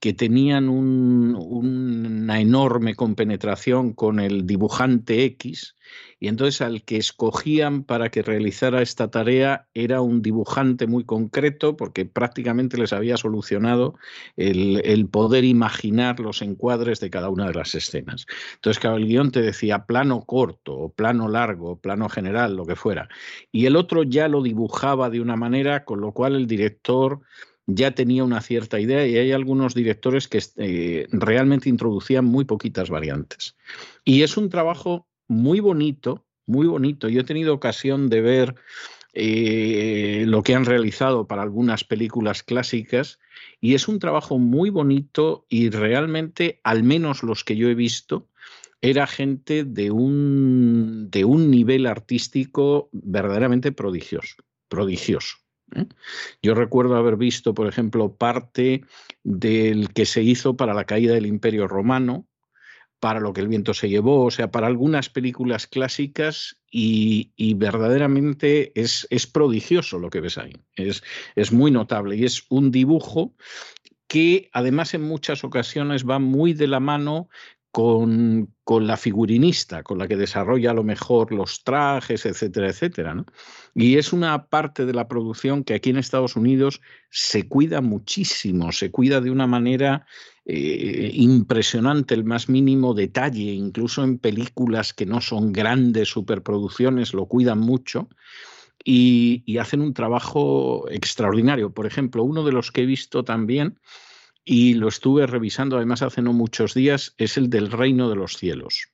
que 0.00 0.14
tenían 0.14 0.70
una 0.70 2.40
enorme 2.40 2.94
compenetración 2.94 3.92
con 3.92 4.18
el 4.18 4.46
dibujante 4.46 5.24
X 5.24 5.76
y 6.18 6.28
entonces 6.28 6.60
al 6.62 6.82
que 6.84 6.96
escogían 6.96 7.82
para 7.82 8.10
que 8.10 8.22
realizara 8.22 8.80
esta 8.80 9.10
tarea 9.10 9.66
era 9.74 10.00
un 10.00 10.22
dibujante 10.22 10.86
muy 10.86 11.04
concreto 11.04 11.76
porque 11.76 12.06
prácticamente 12.06 12.78
les 12.78 12.92
había 12.92 13.16
solucionado 13.16 13.94
el, 14.36 15.08
poder 15.10 15.44
imaginar 15.44 16.20
los 16.20 16.40
encuadres 16.42 17.00
de 17.00 17.10
cada 17.10 17.30
una 17.30 17.46
de 17.46 17.54
las 17.54 17.74
escenas. 17.74 18.26
Entonces, 18.54 18.80
claro, 18.80 18.96
el 18.96 19.06
guion 19.06 19.30
te 19.32 19.42
decía 19.42 19.86
plano 19.86 20.24
corto 20.24 20.74
o 20.74 20.92
plano 20.92 21.28
largo, 21.28 21.78
plano 21.78 22.08
general, 22.08 22.54
lo 22.54 22.64
que 22.64 22.76
fuera. 22.76 23.08
Y 23.50 23.66
el 23.66 23.76
otro 23.76 24.02
ya 24.02 24.28
lo 24.28 24.42
dibujaba 24.42 25.10
de 25.10 25.20
una 25.20 25.36
manera 25.36 25.84
con 25.84 26.00
lo 26.00 26.12
cual 26.12 26.36
el 26.36 26.46
director 26.46 27.20
ya 27.74 27.92
tenía 27.92 28.24
una 28.24 28.40
cierta 28.40 28.80
idea 28.80 29.06
y 29.06 29.16
hay 29.16 29.32
algunos 29.32 29.74
directores 29.74 30.28
que 30.28 30.42
eh, 30.56 31.06
realmente 31.10 31.68
introducían 31.68 32.24
muy 32.24 32.44
poquitas 32.44 32.90
variantes. 32.90 33.56
Y 34.04 34.22
es 34.22 34.36
un 34.36 34.48
trabajo 34.48 35.06
muy 35.28 35.60
bonito, 35.60 36.26
muy 36.46 36.66
bonito. 36.66 37.08
Yo 37.08 37.20
he 37.20 37.24
tenido 37.24 37.54
ocasión 37.54 38.08
de 38.08 38.20
ver 38.20 38.54
eh, 39.12 40.24
lo 40.26 40.42
que 40.42 40.54
han 40.54 40.64
realizado 40.64 41.26
para 41.26 41.42
algunas 41.42 41.84
películas 41.84 42.42
clásicas 42.42 43.18
y 43.60 43.74
es 43.74 43.88
un 43.88 43.98
trabajo 43.98 44.38
muy 44.38 44.70
bonito 44.70 45.46
y 45.48 45.70
realmente, 45.70 46.60
al 46.62 46.82
menos 46.82 47.22
los 47.22 47.44
que 47.44 47.56
yo 47.56 47.68
he 47.68 47.74
visto, 47.74 48.28
era 48.82 49.06
gente 49.06 49.64
de 49.64 49.90
un, 49.90 51.10
de 51.10 51.24
un 51.24 51.50
nivel 51.50 51.86
artístico 51.86 52.88
verdaderamente 52.92 53.72
prodigioso, 53.72 54.36
prodigioso. 54.68 55.36
¿Eh? 55.74 55.86
Yo 56.42 56.54
recuerdo 56.54 56.96
haber 56.96 57.16
visto, 57.16 57.54
por 57.54 57.66
ejemplo, 57.66 58.14
parte 58.14 58.84
del 59.22 59.92
que 59.92 60.06
se 60.06 60.22
hizo 60.22 60.56
para 60.56 60.74
la 60.74 60.84
caída 60.84 61.14
del 61.14 61.26
Imperio 61.26 61.68
Romano, 61.68 62.26
para 63.00 63.20
lo 63.20 63.32
que 63.32 63.40
el 63.40 63.48
viento 63.48 63.72
se 63.72 63.88
llevó, 63.88 64.26
o 64.26 64.30
sea, 64.30 64.50
para 64.50 64.66
algunas 64.66 65.08
películas 65.08 65.66
clásicas 65.66 66.60
y, 66.70 67.32
verdaderamente 67.54 68.78
es, 68.78 69.06
es, 69.10 69.26
prodigioso 69.26 69.98
lo 69.98 70.10
que 70.10 70.20
ves 70.20 70.36
ahí. 70.36 70.52
Es, 70.76 71.02
es 71.34 71.50
muy 71.50 71.70
notable 71.70 72.16
y 72.16 72.24
es 72.24 72.44
un 72.50 72.70
dibujo 72.70 73.34
que 74.06 74.50
además 74.52 74.92
en 74.94 75.02
muchas 75.02 75.44
ocasiones 75.44 76.04
va 76.04 76.18
muy 76.18 76.52
de 76.52 76.66
la 76.66 76.80
mano 76.80 77.28
con, 77.70 78.52
con, 78.64 78.86
la 78.86 78.96
figurinista, 78.96 79.82
con 79.82 79.98
la 79.98 80.08
que 80.08 80.16
desarrolla 80.16 80.72
a 80.72 80.74
lo 80.74 80.82
mejor 80.82 81.32
los 81.32 81.62
trajes, 81.62 82.26
etcétera, 82.26 82.68
etcétera. 82.68 83.14
¿no? 83.14 83.26
Y 83.74 83.96
es 83.96 84.12
una 84.12 84.46
parte 84.46 84.86
de 84.86 84.92
la 84.92 85.06
producción 85.06 85.62
que 85.62 85.74
aquí 85.74 85.90
en 85.90 85.96
Estados 85.96 86.36
Unidos 86.36 86.80
se 87.10 87.48
cuida 87.48 87.80
muchísimo, 87.80 88.72
se 88.72 88.90
cuida 88.90 89.20
de 89.20 89.30
una 89.30 89.46
manera 89.46 90.06
eh, 90.44 91.10
impresionante, 91.14 92.14
el 92.14 92.24
más 92.24 92.48
mínimo 92.48 92.92
detalle, 92.92 93.52
incluso 93.52 94.02
en 94.02 94.18
películas 94.18 94.92
que 94.92 95.06
no 95.06 95.20
son 95.20 95.52
grandes 95.52 96.08
superproducciones, 96.08 97.14
lo 97.14 97.26
cuidan 97.26 97.60
mucho. 97.60 98.08
Y, 98.82 99.42
y 99.44 99.58
hacen 99.58 99.82
un 99.82 99.92
trabajo 99.92 100.88
extraordinario. 100.88 101.70
Por 101.70 101.86
ejemplo, 101.86 102.24
uno 102.24 102.44
de 102.44 102.52
los 102.52 102.72
que 102.72 102.80
he 102.80 102.86
visto 102.86 103.24
también 103.24 103.78
y 104.44 104.74
lo 104.74 104.88
estuve 104.88 105.26
revisando 105.26 105.76
además 105.76 106.02
hace 106.02 106.22
no 106.22 106.32
muchos 106.32 106.74
días, 106.74 107.14
es 107.18 107.36
el 107.36 107.50
del 107.50 107.70
Reino 107.70 108.08
de 108.08 108.16
los 108.16 108.36
Cielos 108.36 108.90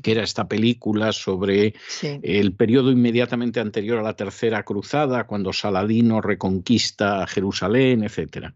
que 0.00 0.12
era 0.12 0.22
esta 0.22 0.48
película 0.48 1.12
sobre 1.12 1.74
el 2.22 2.54
periodo 2.54 2.90
inmediatamente 2.90 3.60
anterior 3.60 3.98
a 3.98 4.02
la 4.02 4.16
Tercera 4.16 4.62
Cruzada, 4.62 5.26
cuando 5.26 5.52
Saladino 5.52 6.22
reconquista 6.22 7.26
Jerusalén, 7.26 8.02
etc. 8.02 8.54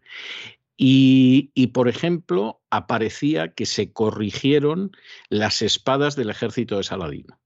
Y, 0.78 1.50
y, 1.54 1.68
por 1.68 1.88
ejemplo, 1.88 2.62
aparecía 2.70 3.52
que 3.52 3.66
se 3.66 3.92
corrigieron 3.92 4.92
las 5.28 5.60
espadas 5.60 6.16
del 6.16 6.30
ejército 6.30 6.78
de 6.78 6.84
Saladino 6.84 7.38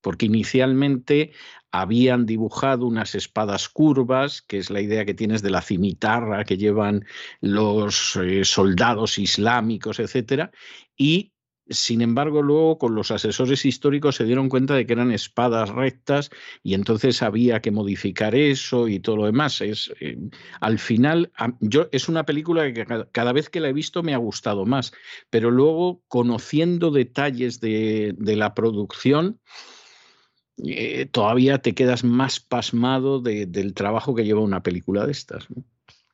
porque 0.00 0.26
inicialmente 0.26 1.32
habían 1.70 2.26
dibujado 2.26 2.86
unas 2.86 3.14
espadas 3.14 3.68
curvas, 3.68 4.42
que 4.42 4.58
es 4.58 4.70
la 4.70 4.80
idea 4.80 5.04
que 5.04 5.14
tienes 5.14 5.42
de 5.42 5.50
la 5.50 5.60
cimitarra 5.60 6.44
que 6.44 6.56
llevan 6.56 7.04
los 7.40 8.16
eh, 8.16 8.44
soldados 8.44 9.18
islámicos, 9.18 10.00
etcétera, 10.00 10.50
y 10.96 11.32
sin 11.70 12.00
embargo, 12.00 12.42
luego 12.42 12.78
con 12.78 12.94
los 12.94 13.10
asesores 13.10 13.64
históricos 13.66 14.16
se 14.16 14.24
dieron 14.24 14.48
cuenta 14.48 14.74
de 14.74 14.86
que 14.86 14.94
eran 14.94 15.12
espadas 15.12 15.68
rectas 15.68 16.30
y 16.62 16.74
entonces 16.74 17.22
había 17.22 17.60
que 17.60 17.70
modificar 17.70 18.34
eso 18.34 18.88
y 18.88 19.00
todo 19.00 19.16
lo 19.18 19.26
demás. 19.26 19.60
Es, 19.60 19.92
eh, 20.00 20.16
al 20.60 20.78
final, 20.78 21.30
yo, 21.60 21.88
es 21.92 22.08
una 22.08 22.24
película 22.24 22.72
que 22.72 22.86
cada, 23.12 23.32
vez 23.32 23.50
que 23.50 23.60
la 23.60 23.68
he 23.68 23.72
visto 23.72 24.02
me 24.02 24.14
ha 24.14 24.18
gustado 24.18 24.64
más, 24.64 24.92
pero 25.30 25.50
luego 25.50 26.02
conociendo 26.08 26.90
detalles 26.90 27.60
de, 27.60 28.14
de 28.16 28.36
la 28.36 28.54
producción, 28.54 29.38
eh, 30.66 31.06
todavía 31.06 31.58
te 31.58 31.74
quedas 31.74 32.04
más 32.04 32.40
pasmado 32.40 33.20
del 33.20 33.74
trabajo 33.74 34.14
que 34.14 34.24
lleva 34.24 34.40
una 34.40 34.62
película 34.62 35.06
de 35.06 35.12
estas. 35.12 35.46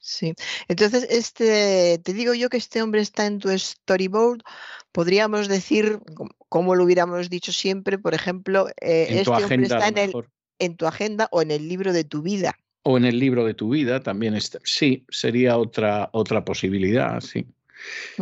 Sí, 0.01 0.35
entonces 0.69 1.07
este, 1.09 1.99
te 2.05 2.13
digo 2.13 2.35
yo 2.35 2.51
que 2.51 2.59
este 2.59 2.83
hombre 2.83 3.01
está 3.01 3.25
en 3.25 3.39
tu 3.39 3.49
storyboard, 3.57 4.43
podríamos 4.93 5.49
decir, 5.49 5.99
como 6.51 6.75
lo 6.75 6.85
hubiéramos 6.85 7.31
dicho 7.31 7.53
siempre, 7.53 7.99
por 7.99 8.13
ejemplo, 8.13 8.69
eh, 8.83 9.07
este 9.11 9.31
hombre 9.31 9.63
está 9.63 9.89
en, 9.89 9.97
el, 9.97 10.13
en 10.59 10.77
tu 10.77 10.87
agenda 10.87 11.29
o 11.33 11.41
en 11.41 11.51
el 11.51 11.69
libro 11.69 11.95
de 11.95 12.05
tu 12.05 12.21
vida. 12.21 12.55
O 12.83 12.99
en 12.99 13.07
el 13.07 13.19
libro 13.19 13.47
de 13.47 13.55
tu 13.55 13.71
vida 13.71 14.01
también 14.01 14.35
está. 14.35 14.59
Sí, 14.63 15.07
sería 15.09 15.57
otra, 15.57 16.11
otra 16.13 16.45
posibilidad, 16.45 17.21
sí. 17.21 17.47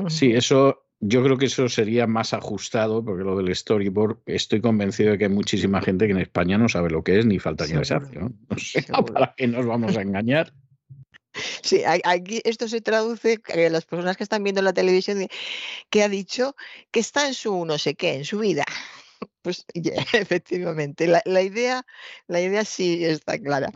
Sí, 0.08 0.32
eso 0.32 0.81
yo 1.04 1.24
creo 1.24 1.36
que 1.36 1.46
eso 1.46 1.68
sería 1.68 2.06
más 2.06 2.32
ajustado, 2.32 3.04
porque 3.04 3.24
lo 3.24 3.36
del 3.36 3.54
storyboard, 3.54 4.18
estoy 4.26 4.60
convencido 4.60 5.10
de 5.10 5.18
que 5.18 5.24
hay 5.24 5.30
muchísima 5.30 5.82
gente 5.82 6.06
que 6.06 6.12
en 6.12 6.20
España 6.20 6.58
no 6.58 6.68
sabe 6.68 6.90
lo 6.90 7.02
que 7.02 7.18
es, 7.18 7.26
ni 7.26 7.40
falta 7.40 7.66
que 7.66 7.74
hace. 7.74 7.96
¿no? 8.12 8.32
¿para 9.12 9.34
qué 9.36 9.48
nos 9.48 9.66
vamos 9.66 9.96
a 9.96 10.02
engañar? 10.02 10.52
Sí, 11.62 11.82
aquí 12.04 12.40
esto 12.44 12.68
se 12.68 12.80
traduce 12.80 13.40
a 13.52 13.70
las 13.70 13.84
personas 13.84 14.16
que 14.16 14.22
están 14.22 14.44
viendo 14.44 14.62
la 14.62 14.72
televisión 14.72 15.26
que 15.90 16.02
ha 16.04 16.08
dicho 16.08 16.54
que 16.92 17.00
está 17.00 17.26
en 17.26 17.34
su 17.34 17.64
no 17.64 17.78
sé 17.78 17.94
qué, 17.94 18.14
en 18.14 18.24
su 18.24 18.38
vida. 18.38 18.64
Pues 19.42 19.66
efectivamente, 19.74 21.08
la, 21.08 21.42
idea, 21.42 21.84
la 22.28 22.40
idea 22.40 22.64
sí 22.64 23.04
está 23.04 23.38
clara. 23.38 23.72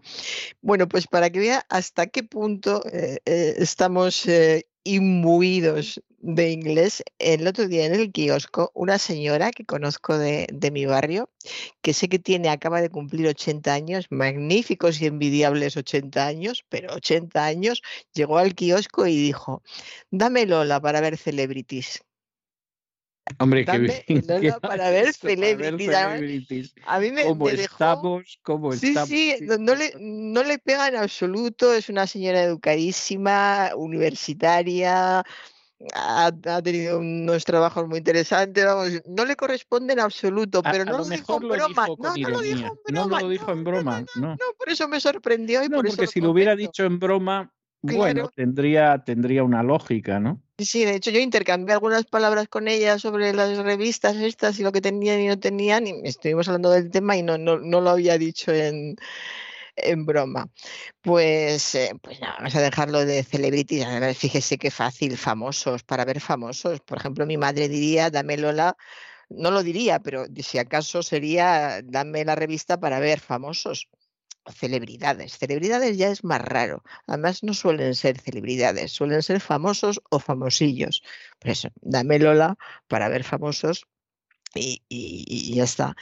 Bueno, 0.61 0.89
pues 0.89 1.09
para 1.09 1.31
que 1.31 1.41
vea 1.41 1.67
hasta 1.69 2.07
qué 2.07 2.23
punto 2.23 2.83
eh, 2.93 3.19
eh, 3.25 3.55
estamos 3.59 4.27
eh, 4.27 4.67
imbuidos 4.85 6.01
de 6.27 6.51
inglés. 6.51 7.05
El 7.19 7.47
otro 7.47 7.69
día 7.69 7.87
en 7.87 7.95
el 7.95 8.11
kiosco, 8.11 8.73
una 8.75 8.99
señora 8.99 9.53
que 9.53 9.65
conozco 9.65 10.19
de, 10.19 10.49
mi 10.73 10.85
barrio, 10.85 11.31
que 11.83 11.93
sé 11.95 12.09
que 12.09 12.19
tiene, 12.19 12.49
acaba 12.49 12.81
de 12.81 12.91
cumplir 12.91 13.29
80 13.29 13.73
años, 13.73 14.07
magníficos 14.11 15.01
y 15.01 15.07
envidiables 15.07 15.77
80 15.77 16.27
años, 16.27 16.65
pero 16.69 16.93
80 16.95 17.45
años, 17.45 17.83
llegó 18.13 18.39
al 18.39 18.55
kiosco 18.57 19.07
y 19.07 19.17
dijo, 19.17 19.63
dame 20.11 20.47
Lola 20.47 20.81
para 20.81 21.01
ver 21.01 21.17
celebrities. 21.17 22.03
Hombre, 23.39 23.65
qué 23.65 23.79
bien. 23.79 24.55
para 24.63 24.91
ver 24.91 25.13
celebrities. 25.13 26.75
A 26.87 26.99
mí 26.99 27.13
me, 27.13 27.25
¿Cómo 27.25 27.49
dejó... 27.49 27.63
estamos? 27.63 28.39
¿Cómo 28.43 28.73
sí, 28.73 28.95
Sí, 29.07 29.35
no 29.61 29.75
le, 29.75 29.93
no 29.99 30.43
le 30.43 30.59
pega 30.59 30.89
en 30.89 30.97
absoluto. 30.97 31.73
Es 31.73 31.89
una 31.89 32.07
señora 32.07 32.43
educadísima, 32.43 33.73
universitaria, 33.75 35.25
ha, 35.95 36.33
tenido 36.63 36.99
unos 36.99 37.45
trabajos 37.45 37.87
muy 37.87 37.99
interesantes, 37.99 38.65
vamos, 38.65 39.03
no 39.07 39.25
le 39.25 39.37
corresponde 39.37 39.93
en 39.93 40.01
absoluto, 40.01 40.63
pero 40.63 40.85
no, 40.85 40.99
lo 40.99 41.05
dijo 41.05 41.37
en 41.41 41.49
broma. 41.49 41.87
No, 41.99 42.15
no, 42.17 42.29
lo 42.29 42.41
dijo 42.41 42.67
en 42.67 42.95
broma. 42.95 43.19
No 43.19 43.21
lo 43.21 43.29
dijo 43.29 43.53
en 43.53 43.65
broma. 43.65 44.05
No, 44.17 44.37
por 44.59 44.69
eso 44.69 44.89
me 44.89 45.01
sorprendió. 45.01 45.63
Y 45.63 45.69
por 45.69 45.87
porque 45.87 46.05
eso 46.05 46.13
si 46.13 46.21
lo 46.21 46.31
hubiera 46.31 46.57
dicho 46.57 46.85
en 46.85 46.99
broma, 46.99 47.53
bueno, 47.83 48.31
tendría, 48.35 49.03
tendría 49.05 49.45
una 49.45 49.63
lógica, 49.63 50.19
¿no? 50.19 50.41
Sí, 50.59 50.85
de 50.85 50.97
hecho 50.97 51.11
yo 51.11 51.21
intercambié 51.21 51.75
algunas 51.75 52.05
palabras 52.05 52.49
con 52.49 52.67
ella 52.67 52.99
sobre 52.99 53.33
las 53.35 53.59
revistas 53.59 54.17
estas 54.17 54.59
y 54.59 54.63
lo 54.63 54.73
que 54.73 54.81
tenían 54.81 55.21
y 55.21 55.29
no 55.29 55.39
tenían, 55.39 55.87
y 55.87 55.93
estuvimos 56.05 56.49
hablando 56.49 56.71
del 56.71 56.91
tema 56.91 57.17
y 57.17 57.23
no, 57.23 57.37
no, 57.37 57.59
no 57.59 57.81
lo 57.81 57.91
había 57.91 58.17
dicho 58.17 58.53
en, 58.53 58.97
en 59.77 60.07
broma. 60.07 60.51
Pues, 61.03 61.75
eh, 61.75 61.93
pues 62.03 62.21
nada, 62.21 62.37
vamos 62.39 62.55
a 62.55 62.61
dejarlo 62.61 63.05
de 63.05 63.23
celebrities. 63.23 63.87
Fíjese 64.17 64.59
qué 64.59 64.71
fácil, 64.71 65.17
famosos, 65.17 65.83
para 65.85 66.05
ver 66.05 66.21
famosos. 66.21 66.81
Por 66.81 66.99
ejemplo, 66.99 67.27
mi 67.27 67.37
madre 67.37 67.69
diría, 67.69 68.11
dame 68.11 68.37
Lola, 68.37 68.77
no 69.29 69.51
lo 69.51 69.63
diría, 69.63 70.01
pero 70.01 70.27
si 70.43 70.59
acaso 70.59 71.03
sería, 71.03 71.81
dame 71.85 72.25
la 72.25 72.35
revista 72.35 72.79
para 72.81 73.01
ver 73.01 73.21
famosos 73.21 73.89
celebridades. 74.55 75.39
Celebridades 75.39 75.97
ya 75.99 76.09
es 76.09 76.25
más 76.25 76.41
raro. 76.41 76.83
Además, 77.07 77.43
no 77.43 77.55
suelen 77.55 77.95
ser 77.95 78.19
celebridades, 78.21 78.93
suelen 78.93 79.23
ser 79.23 79.41
famosos 79.41 80.01
o 80.11 80.21
famosillos. 80.21 81.03
Por 81.39 81.51
eso, 81.51 81.69
dame 81.81 82.19
Lola 82.19 82.57
para 82.89 83.09
ver 83.09 83.25
famosos 83.25 83.87
y, 84.55 84.83
y 84.89 85.55
ya 85.55 85.65
está. 85.65 85.97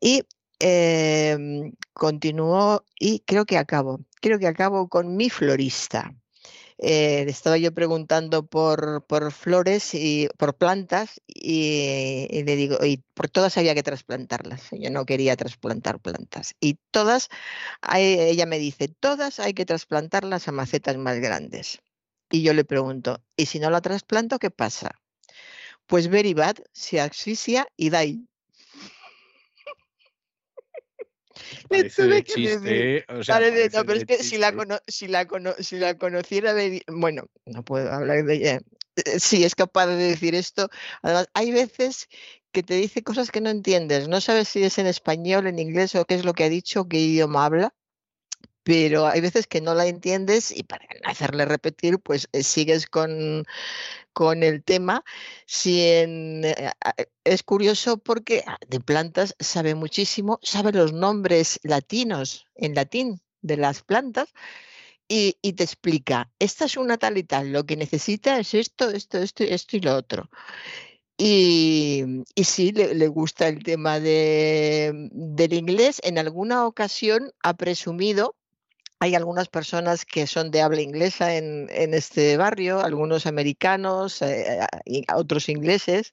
Y 0.00 0.24
eh, 0.60 1.72
continuó 1.92 2.84
y 2.98 3.20
creo 3.20 3.46
que 3.46 3.58
acabo, 3.58 4.00
creo 4.20 4.38
que 4.38 4.46
acabo 4.46 4.88
con 4.88 5.16
mi 5.16 5.30
florista. 5.30 6.14
Eh, 6.82 7.26
estaba 7.28 7.58
yo 7.58 7.74
preguntando 7.74 8.46
por, 8.46 9.04
por, 9.06 9.32
flores 9.32 9.94
y 9.94 10.28
por 10.38 10.56
plantas 10.56 11.20
y, 11.26 12.42
le 12.42 12.56
digo, 12.56 12.78
y 12.82 12.98
por 13.14 13.28
todas 13.28 13.58
había 13.58 13.74
que 13.74 13.82
trasplantarlas. 13.82 14.62
Yo 14.72 14.90
no 14.90 15.04
quería 15.04 15.36
trasplantar 15.36 16.00
plantas. 16.00 16.54
Y 16.58 16.78
todas, 16.90 17.28
ella 17.94 18.46
me 18.46 18.58
dice, 18.58 18.88
todas 18.88 19.40
hay 19.40 19.52
que 19.52 19.66
trasplantarlas 19.66 20.48
a 20.48 20.52
macetas 20.52 20.96
más 20.96 21.18
grandes. 21.20 21.80
Y 22.30 22.42
yo 22.42 22.54
le 22.54 22.64
pregunto, 22.64 23.22
¿y 23.36 23.46
si 23.46 23.58
no 23.60 23.70
la 23.70 23.82
trasplanto, 23.82 24.38
qué 24.38 24.50
pasa? 24.50 24.92
Pues 25.86 26.08
very 26.08 26.34
bad, 26.34 26.56
se 26.72 27.00
asfixia 27.00 27.68
y 27.76 27.90
da 31.68 31.68
Parece 31.68 32.24
chiste, 32.24 33.04
o 33.08 33.22
sea, 33.22 33.40
no, 33.40 33.84
pero 33.84 33.98
es 33.98 34.04
que 34.04 34.22
si 34.22 34.38
la, 34.38 34.54
si, 34.86 35.08
la 35.08 35.26
si 35.58 35.78
la 35.78 35.96
conociera, 35.96 36.54
bueno, 36.88 37.24
no 37.46 37.64
puedo 37.64 37.90
hablar 37.92 38.24
de 38.24 38.34
ella. 38.34 38.60
Eh, 38.96 39.20
sí, 39.20 39.44
es 39.44 39.54
capaz 39.54 39.86
de 39.86 39.96
decir 39.96 40.34
esto. 40.34 40.68
Además, 41.02 41.28
hay 41.34 41.52
veces 41.52 42.08
que 42.52 42.62
te 42.62 42.74
dice 42.74 43.02
cosas 43.02 43.30
que 43.30 43.40
no 43.40 43.50
entiendes. 43.50 44.08
No 44.08 44.20
sabes 44.20 44.48
si 44.48 44.62
es 44.62 44.78
en 44.78 44.86
español, 44.86 45.46
en 45.46 45.58
inglés 45.58 45.94
o 45.94 46.04
qué 46.04 46.14
es 46.14 46.24
lo 46.24 46.34
que 46.34 46.44
ha 46.44 46.48
dicho, 46.48 46.88
qué 46.88 46.98
idioma 46.98 47.44
habla 47.44 47.74
pero 48.62 49.06
hay 49.06 49.20
veces 49.20 49.46
que 49.46 49.60
no 49.60 49.74
la 49.74 49.86
entiendes 49.86 50.50
y 50.56 50.62
para 50.64 50.86
hacerle 51.04 51.44
repetir, 51.44 51.98
pues 51.98 52.28
eh, 52.32 52.42
sigues 52.42 52.86
con, 52.86 53.44
con, 54.12 54.42
el 54.42 54.62
tema. 54.62 55.04
Si 55.46 55.80
eh, 55.80 56.44
es 57.24 57.42
curioso 57.42 57.98
porque 57.98 58.44
ah, 58.46 58.58
de 58.68 58.80
plantas 58.80 59.34
sabe 59.40 59.74
muchísimo, 59.74 60.38
sabe 60.42 60.72
los 60.72 60.92
nombres 60.92 61.60
latinos 61.62 62.46
en 62.54 62.74
latín 62.74 63.20
de 63.42 63.56
las 63.56 63.82
plantas. 63.82 64.28
Y, 65.12 65.32
te 65.54 65.64
explica, 65.64 66.30
esta 66.38 66.66
es 66.66 66.76
una 66.76 66.96
tal 66.96 67.18
y 67.18 67.24
tal, 67.24 67.52
lo 67.52 67.66
que 67.66 67.76
necesita 67.76 68.38
es 68.38 68.54
esto, 68.54 68.90
esto, 68.90 69.18
esto, 69.18 69.42
esto 69.42 69.76
y 69.76 69.80
lo 69.80 69.96
otro. 69.96 70.30
Y, 71.18 72.04
y 72.36 72.44
sí, 72.44 72.70
le, 72.70 73.08
gusta 73.08 73.48
el 73.48 73.62
tema 73.64 73.98
de, 73.98 75.08
del 75.12 75.52
inglés. 75.52 76.00
En 76.04 76.16
alguna 76.18 76.64
ocasión 76.64 77.32
ha 77.42 77.54
presumido 77.54 78.36
hay 79.02 79.14
algunas 79.14 79.48
personas 79.48 80.04
que 80.04 80.26
son 80.26 80.50
de 80.50 80.60
habla 80.60 80.82
inglesa 80.82 81.34
en, 81.34 81.68
este 81.94 82.36
barrio, 82.36 82.80
algunos 82.80 83.26
americanos, 83.26 84.20
eh, 84.20 84.60
y 84.84 85.04
otros 85.14 85.48
ingleses. 85.48 86.12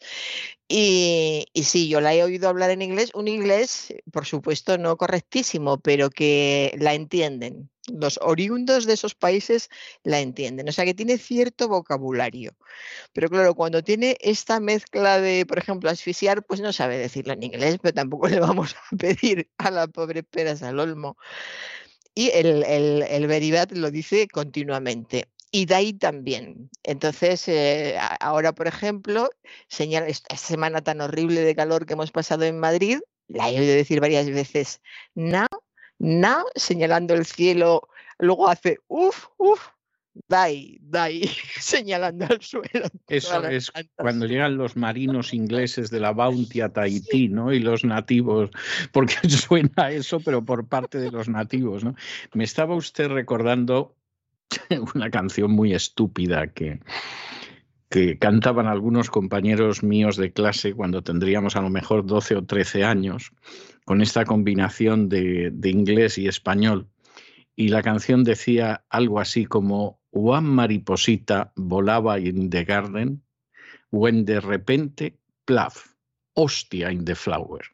Y, 0.70 1.46
y, 1.54 1.64
sí, 1.64 1.90
yo 1.90 2.00
la 2.00 2.14
he 2.14 2.24
oído 2.24 2.48
hablar 2.48 2.70
en 2.72 2.82
inglés, 2.82 3.12
un 3.14 3.28
inglés, 3.28 3.94
por 4.12 4.26
supuesto, 4.26 4.78
no 4.78 4.96
correctísimo, 4.98 5.80
pero 5.80 6.10
que 6.10 6.76
la 6.80 6.94
entienden. 6.94 7.70
Los 7.88 8.20
oriundos 8.22 8.86
de 8.86 8.94
esos 8.94 9.16
países 9.16 9.70
la 10.04 10.20
entienden. 10.22 10.70
O 10.70 10.72
sea 10.72 10.86
que 10.86 10.94
tiene 10.94 11.18
cierto 11.18 11.68
vocabulario. 11.68 12.56
Pero 13.14 13.30
claro, 13.30 13.54
cuando 13.56 13.84
tiene 13.84 14.18
esta 14.22 14.60
mezcla 14.62 15.20
de, 15.20 15.46
por 15.46 15.58
ejemplo, 15.58 15.90
asfixiar, 15.90 16.44
pues 16.46 16.62
no 16.62 16.72
sabe 16.74 16.98
decirlo 16.98 17.34
en 17.34 17.44
inglés, 17.44 17.80
pero 17.82 17.94
tampoco 17.94 18.28
le 18.30 18.40
vamos 18.40 18.76
a 18.76 18.96
pedir 18.96 19.50
a 19.58 19.72
la 19.72 19.88
pobre 19.88 20.24
Peras 20.24 20.64
al 20.64 20.80
Olmo 20.80 21.18
y 22.18 22.32
el, 22.34 22.64
el, 22.64 23.80
lo 23.80 23.92
dice 23.92 24.28
continuamente. 24.28 25.28
Y 25.52 25.72
ahí 25.72 25.94
también. 25.94 26.72
Entonces, 26.82 27.48
eh, 27.48 27.96
ahora, 28.20 28.54
por 28.54 28.66
ejemplo, 28.66 29.30
señala 29.68 30.08
esta 30.08 30.36
semana 30.36 30.82
tan 30.82 31.00
horrible 31.00 31.42
de 31.42 31.56
calor 31.56 31.86
que 31.86 31.94
hemos 31.94 32.12
pasado 32.12 32.44
en 32.44 32.60
Madrid, 32.60 33.02
la 33.28 33.52
he 33.52 33.60
oído 33.60 33.76
decir 33.76 34.02
varias 34.02 34.28
veces, 34.32 34.82
now, 35.14 35.46
now, 36.00 36.44
señalando 36.56 37.14
el 37.14 37.24
cielo, 37.24 37.88
luego 38.18 38.50
hace 38.50 38.80
uff, 38.88 39.28
uff, 39.38 39.68
Dai, 40.28 40.78
Dai, 40.82 41.22
señalando 41.60 42.26
al 42.26 42.42
suelo. 42.42 42.88
Eso 43.08 43.44
es 43.48 43.72
cuando 43.96 44.26
llegan 44.26 44.58
los 44.58 44.76
marinos 44.76 45.34
ingleses 45.34 45.90
de 45.90 46.00
la 46.00 46.12
Bounty 46.12 46.62
a 46.62 46.70
Tahití, 46.70 47.30
¿no? 47.30 47.54
Y 47.54 47.60
los 47.60 47.84
nativos, 47.84 48.50
porque 48.92 49.16
suena 49.30 49.92
eso, 49.92 50.20
pero 50.20 50.44
por 50.44 50.68
parte 50.68 51.00
de 51.00 51.12
los 51.12 51.30
nativos, 51.30 51.84
¿no? 51.84 51.96
Me 52.34 52.44
estaba 52.44 52.76
usted 52.76 53.10
recordando 53.10 53.96
una 54.96 55.10
canción 55.10 55.52
muy 55.52 55.74
estúpida 55.74 56.48
que, 56.48 56.80
que 57.90 58.18
cantaban 58.18 58.68
algunos 58.68 59.10
compañeros 59.10 59.84
míos 59.84 60.18
de 60.18 60.32
clase 60.32 60.74
cuando 60.74 61.04
tendríamos 61.04 61.56
a 61.56 61.62
lo 61.62 61.70
mejor 61.70 62.06
12 62.06 62.36
o 62.36 62.46
13 62.46 62.84
años, 62.84 63.32
con 63.86 64.02
esta 64.02 64.26
combinación 64.26 65.10
de, 65.10 65.50
de 65.52 65.70
inglés 65.70 66.18
y 66.18 66.28
español. 66.28 66.88
Y 67.56 67.70
la 67.70 67.82
canción 67.82 68.24
decía 68.24 68.86
algo 68.90 69.20
así 69.20 69.46
como 69.46 70.00
One 70.12 70.48
mariposita 70.48 71.52
volaba 71.56 72.20
in 72.20 72.50
the 72.50 72.64
garden, 72.64 73.24
when 73.92 74.26
de 74.26 74.40
repente, 74.40 75.18
plaf, 75.46 75.96
hostia 76.34 76.92
in 76.92 77.06
the 77.06 77.16
flower. 77.16 77.66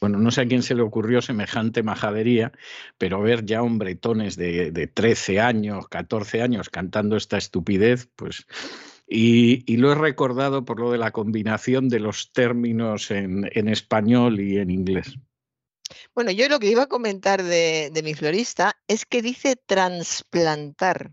Bueno, 0.00 0.18
no 0.18 0.30
sé 0.30 0.42
a 0.42 0.46
quién 0.46 0.62
se 0.62 0.74
le 0.74 0.82
ocurrió 0.82 1.22
semejante 1.22 1.82
majadería, 1.82 2.52
pero 2.98 3.22
ver 3.22 3.46
ya 3.46 3.62
hombretones 3.62 4.36
de, 4.36 4.70
de 4.70 4.86
13 4.86 5.40
años, 5.40 5.88
14 5.88 6.42
años 6.42 6.68
cantando 6.68 7.16
esta 7.16 7.38
estupidez, 7.38 8.08
pues... 8.14 8.46
Y, 9.06 9.76
lo 9.76 9.92
he 9.92 9.94
recordado 9.94 10.64
por 10.64 10.80
lo 10.80 10.90
de 10.90 10.98
la 10.98 11.10
combinación 11.10 11.88
de 11.88 12.00
los 12.00 12.32
términos 12.32 13.10
en, 13.10 13.50
en 13.52 13.68
español 13.68 14.40
y 14.40 14.58
en 14.58 14.70
inglés. 14.70 15.18
Bueno, 16.14 16.30
yo 16.30 16.48
lo 16.48 16.58
que 16.58 16.70
iba 16.70 16.82
a 16.82 16.88
comentar 16.88 17.42
de, 17.42 17.90
de 17.92 18.02
mi 18.02 18.14
florista 18.14 18.76
es 18.88 19.06
que 19.06 19.22
dice 19.22 19.56
transplantar. 19.56 21.12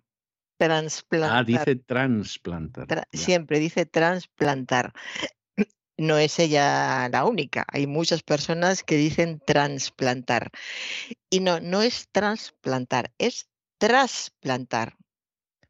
Transplantar. 0.62 1.40
Ah, 1.40 1.44
dice 1.44 1.76
transplantar. 1.76 3.08
siempre 3.12 3.58
dice 3.58 3.88
transplantar. 3.88 4.94
No 5.98 6.18
es 6.18 6.38
ella 6.40 7.10
la 7.10 7.26
única. 7.26 7.66
Hay 7.68 7.88
muchas 7.88 8.22
personas 8.22 8.84
que 8.84 8.96
dicen 8.96 9.40
transplantar. 9.46 10.52
Y 11.32 11.40
no, 11.40 11.60
no 11.60 11.82
es 11.82 12.10
transplantar, 12.12 13.12
es 13.18 13.50
trasplantar. 13.80 14.98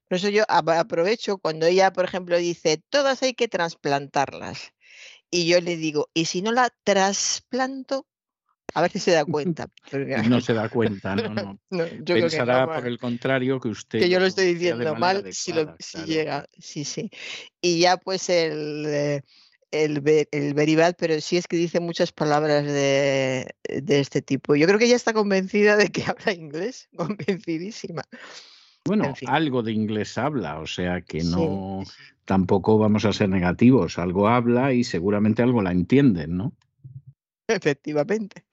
Por 0.08 0.18
eso 0.18 0.28
yo 0.28 0.44
aprovecho 0.48 1.38
cuando 1.38 1.66
ella, 1.66 1.94
por 1.94 2.04
ejemplo, 2.04 2.38
dice, 2.38 2.84
todas 2.90 3.24
hay 3.24 3.34
que 3.34 3.48
trasplantarlas. 3.48 4.74
Y 5.30 5.48
yo 5.48 5.62
le 5.62 5.78
digo, 5.78 6.10
¿y 6.14 6.26
si 6.26 6.42
no 6.42 6.52
la 6.52 6.70
trasplanto? 6.84 8.06
A 8.74 8.82
ver 8.82 8.92
si 8.92 9.00
se 9.00 9.12
da 9.12 9.26
cuenta. 9.26 9.68
no 10.30 10.42
se 10.42 10.54
da 10.54 10.70
cuenta, 10.70 11.16
no, 11.16 11.60
no. 11.70 11.86
Pensará 12.06 12.66
por 12.66 12.88
el 12.88 12.98
contrario 12.98 13.60
que 13.60 13.70
usted. 13.70 14.00
Que 14.00 14.10
yo 14.10 14.20
lo 14.20 14.26
estoy 14.26 14.54
diciendo 14.54 14.96
mal 14.96 15.26
si, 15.34 15.54
llega. 16.06 16.48
Sí, 16.58 16.86
sí. 16.86 17.10
Y 17.62 17.80
ya 17.80 17.98
pues 17.98 18.30
el, 18.30 18.86
eh, 18.88 19.22
el, 19.72 20.28
el 20.32 20.54
Beribat, 20.54 20.96
pero 20.98 21.20
sí 21.22 21.38
es 21.38 21.48
que 21.48 21.58
dice 21.58 21.80
muchas 21.80 22.12
palabras 22.12 22.66
de, 22.66 23.48
de, 23.64 24.00
este 24.00 24.22
tipo. 24.22 24.56
Yo 24.56 24.68
creo 24.68 24.80
que 24.80 24.86
ella 24.86 24.96
está 24.96 25.14
convencida 25.14 25.76
de 25.76 25.90
que 25.90 26.04
habla 26.08 26.34
inglés, 26.34 26.90
convencidísima. 26.96 28.04
Bueno, 28.86 29.14
algo 29.28 29.62
de 29.62 29.74
inglés 29.74 30.18
habla, 30.18 30.60
o 30.60 30.66
sea 30.66 31.02
que 31.02 31.24
no, 31.24 31.84
tampoco 32.26 32.80
vamos 32.80 33.06
a 33.06 33.14
ser 33.14 33.30
negativos. 33.30 34.00
Algo 34.00 34.28
habla 34.28 34.74
y 34.74 34.84
seguramente 34.84 35.44
algo 35.44 35.62
la 35.62 35.72
entienden, 35.72 36.36
¿no? 36.36 36.54
Efectivamente. 37.48 38.46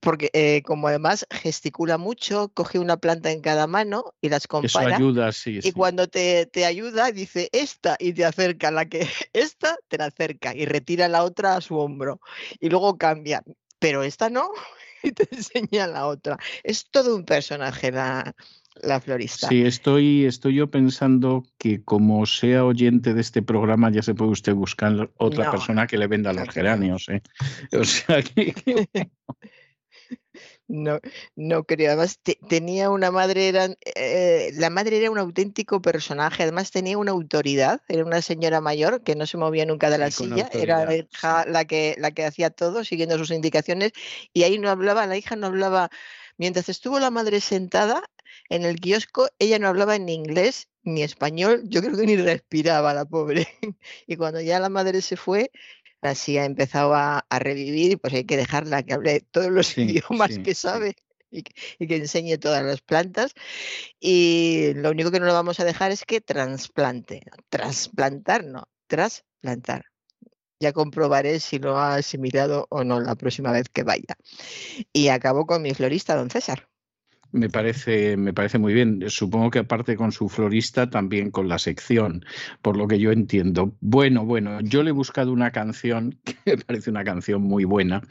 Porque 0.00 0.30
eh, 0.32 0.62
como 0.64 0.88
además 0.88 1.26
gesticula 1.30 1.98
mucho, 1.98 2.50
coge 2.54 2.78
una 2.78 2.96
planta 2.96 3.30
en 3.30 3.40
cada 3.40 3.66
mano 3.66 4.14
y 4.20 4.28
las 4.28 4.46
compara. 4.46 4.86
Eso 4.86 4.96
ayuda, 4.96 5.32
sí. 5.32 5.60
Y 5.62 5.72
cuando 5.72 6.08
te, 6.08 6.46
te, 6.46 6.64
ayuda, 6.64 7.10
dice 7.12 7.48
esta 7.52 7.96
y 7.98 8.12
te 8.12 8.24
acerca 8.24 8.70
la 8.70 8.86
que 8.86 9.06
esta, 9.32 9.76
te 9.88 9.98
la 9.98 10.06
acerca 10.06 10.54
y 10.54 10.64
retira 10.64 11.08
la 11.08 11.24
otra 11.24 11.56
a 11.56 11.60
su 11.60 11.76
hombro. 11.78 12.20
Y 12.60 12.68
luego 12.68 12.96
cambia. 12.96 13.42
Pero 13.78 14.02
esta 14.02 14.28
no, 14.28 14.50
y 15.02 15.12
te 15.12 15.28
enseña 15.34 15.86
la 15.86 16.06
otra. 16.06 16.38
Es 16.62 16.88
todo 16.90 17.16
un 17.16 17.24
personaje 17.24 17.90
la, 17.90 18.34
la 18.82 19.00
florista. 19.00 19.48
Sí, 19.48 19.62
estoy, 19.62 20.24
estoy 20.24 20.54
yo 20.54 20.70
pensando 20.70 21.44
que 21.58 21.82
como 21.82 22.26
sea 22.26 22.64
oyente 22.64 23.14
de 23.14 23.20
este 23.20 23.42
programa, 23.42 23.90
ya 23.90 24.02
se 24.02 24.14
puede 24.14 24.30
usted 24.32 24.54
buscar 24.54 25.10
otra 25.16 25.50
persona 25.50 25.86
que 25.86 25.98
le 25.98 26.06
venda 26.06 26.32
los 26.32 26.48
geranios. 26.50 27.08
¿eh? 27.08 27.22
O 27.78 27.84
sea 27.84 28.22
que... 28.22 28.54
No, 30.72 31.00
no 31.34 31.64
creo. 31.64 31.88
Además, 31.88 32.20
tenía 32.48 32.90
una 32.90 33.10
madre, 33.10 33.48
era, 33.48 33.70
eh, 33.96 34.52
la 34.54 34.70
madre 34.70 34.98
era 34.98 35.10
un 35.10 35.18
auténtico 35.18 35.82
personaje. 35.82 36.44
Además, 36.44 36.70
tenía 36.70 36.96
una 36.96 37.10
autoridad. 37.10 37.80
Era 37.88 38.04
una 38.04 38.22
señora 38.22 38.60
mayor 38.60 39.02
que 39.02 39.16
no 39.16 39.26
se 39.26 39.36
movía 39.36 39.66
nunca 39.66 39.90
de 39.90 39.98
la 39.98 40.12
silla. 40.12 40.48
Era 40.52 40.84
la 40.84 40.94
hija 40.94 41.44
la 41.46 41.64
que, 41.64 41.96
la 41.98 42.12
que 42.12 42.24
hacía 42.24 42.50
todo, 42.50 42.84
siguiendo 42.84 43.18
sus 43.18 43.32
indicaciones. 43.32 43.90
Y 44.32 44.44
ahí 44.44 44.58
no 44.58 44.70
hablaba, 44.70 45.06
la 45.06 45.16
hija 45.16 45.34
no 45.34 45.48
hablaba. 45.48 45.90
Mientras 46.38 46.68
estuvo 46.68 47.00
la 47.00 47.10
madre 47.10 47.40
sentada, 47.40 48.04
en 48.50 48.64
el 48.64 48.80
kiosco 48.80 49.28
ella 49.38 49.58
no 49.58 49.68
hablaba 49.68 49.96
ni 49.98 50.12
inglés 50.12 50.68
ni 50.82 51.02
español, 51.02 51.62
yo 51.64 51.82
creo 51.82 51.96
que 51.96 52.06
ni 52.06 52.16
respiraba 52.16 52.92
la 52.92 53.04
pobre. 53.04 53.48
Y 54.06 54.16
cuando 54.16 54.40
ya 54.40 54.58
la 54.58 54.68
madre 54.68 55.02
se 55.02 55.16
fue, 55.16 55.50
así 56.02 56.38
ha 56.38 56.44
empezado 56.44 56.94
a, 56.94 57.24
revivir 57.30 57.92
y 57.92 57.96
pues 57.96 58.14
hay 58.14 58.24
que 58.24 58.36
dejarla 58.36 58.82
que 58.82 58.94
hable 58.94 59.20
todos 59.20 59.50
los 59.50 59.76
idiomas 59.78 60.38
que 60.38 60.54
sabe. 60.54 60.96
Y 61.32 61.44
que, 61.44 61.96
enseñe 61.96 62.38
todas 62.38 62.64
las 62.64 62.80
plantas. 62.80 63.34
Y 64.00 64.72
lo 64.74 64.90
único 64.90 65.12
que 65.12 65.20
no 65.20 65.26
lo 65.26 65.32
vamos 65.32 65.60
a 65.60 65.64
dejar 65.64 65.92
es 65.92 66.04
que 66.04 66.20
trasplante. 66.20 67.22
Trasplantar, 67.48 68.44
no, 68.44 68.68
trasplantar. 68.88 69.84
Ya 70.58 70.72
comprobaré 70.72 71.38
si 71.38 71.60
lo 71.60 71.78
ha 71.78 71.94
asimilado 71.94 72.66
o 72.70 72.82
no 72.82 73.00
la 73.00 73.14
próxima 73.14 73.52
vez 73.52 73.68
que 73.68 73.84
vaya. 73.84 74.16
Y 74.92 75.08
acabo 75.08 75.46
con 75.46 75.62
mi 75.62 75.72
florista, 75.72 76.16
don 76.16 76.30
César. 76.30 76.69
Me 77.32 77.48
parece, 77.48 78.16
me 78.16 78.32
parece 78.32 78.58
muy 78.58 78.74
bien. 78.74 79.04
Supongo 79.08 79.50
que 79.50 79.60
aparte 79.60 79.96
con 79.96 80.10
su 80.10 80.28
florista, 80.28 80.90
también 80.90 81.30
con 81.30 81.48
la 81.48 81.58
sección, 81.58 82.24
por 82.60 82.76
lo 82.76 82.88
que 82.88 82.98
yo 82.98 83.12
entiendo. 83.12 83.72
Bueno, 83.80 84.24
bueno, 84.24 84.60
yo 84.62 84.82
le 84.82 84.90
he 84.90 84.92
buscado 84.92 85.32
una 85.32 85.52
canción 85.52 86.18
que 86.24 86.34
me 86.44 86.56
parece 86.58 86.90
una 86.90 87.04
canción 87.04 87.42
muy 87.42 87.64
buena 87.64 88.02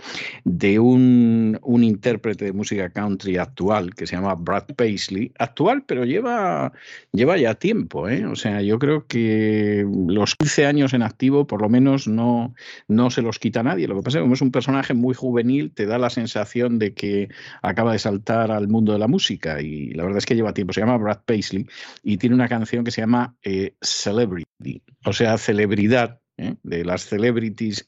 de 0.45 0.79
un, 0.79 1.59
un 1.61 1.83
intérprete 1.83 2.45
de 2.45 2.53
música 2.53 2.89
country 2.89 3.37
actual 3.37 3.93
que 3.93 4.07
se 4.07 4.15
llama 4.15 4.35
Brad 4.35 4.67
Paisley. 4.75 5.33
Actual, 5.37 5.83
pero 5.85 6.05
lleva, 6.05 6.71
lleva 7.11 7.37
ya 7.37 7.55
tiempo. 7.55 8.07
¿eh? 8.07 8.25
O 8.25 8.35
sea, 8.35 8.61
yo 8.61 8.79
creo 8.79 9.05
que 9.07 9.85
los 10.07 10.35
15 10.35 10.65
años 10.65 10.93
en 10.93 11.03
activo, 11.03 11.45
por 11.45 11.61
lo 11.61 11.69
menos, 11.69 12.07
no, 12.07 12.53
no 12.87 13.11
se 13.11 13.21
los 13.21 13.39
quita 13.39 13.63
nadie. 13.63 13.87
Lo 13.87 13.95
que 13.95 14.03
pasa 14.03 14.17
es 14.17 14.21
que 14.21 14.23
como 14.23 14.35
es 14.35 14.41
un 14.41 14.51
personaje 14.51 14.93
muy 14.93 15.13
juvenil, 15.13 15.71
te 15.73 15.85
da 15.85 15.97
la 15.97 16.09
sensación 16.09 16.79
de 16.79 16.93
que 16.93 17.29
acaba 17.61 17.91
de 17.91 17.99
saltar 17.99 18.51
al 18.51 18.67
mundo 18.67 18.93
de 18.93 18.99
la 18.99 19.08
música 19.09 19.61
y 19.61 19.91
la 19.91 20.03
verdad 20.03 20.19
es 20.19 20.25
que 20.25 20.35
lleva 20.35 20.53
tiempo. 20.53 20.73
Se 20.73 20.81
llama 20.81 20.97
Brad 20.97 21.21
Paisley 21.25 21.65
y 22.03 22.17
tiene 22.17 22.35
una 22.35 22.47
canción 22.47 22.83
que 22.83 22.91
se 22.91 23.01
llama 23.01 23.35
eh, 23.43 23.75
Celebrity, 23.81 24.81
o 25.05 25.13
sea, 25.13 25.37
celebridad, 25.37 26.21
¿eh? 26.37 26.55
de 26.63 26.85
las 26.85 27.01
celebrities 27.03 27.85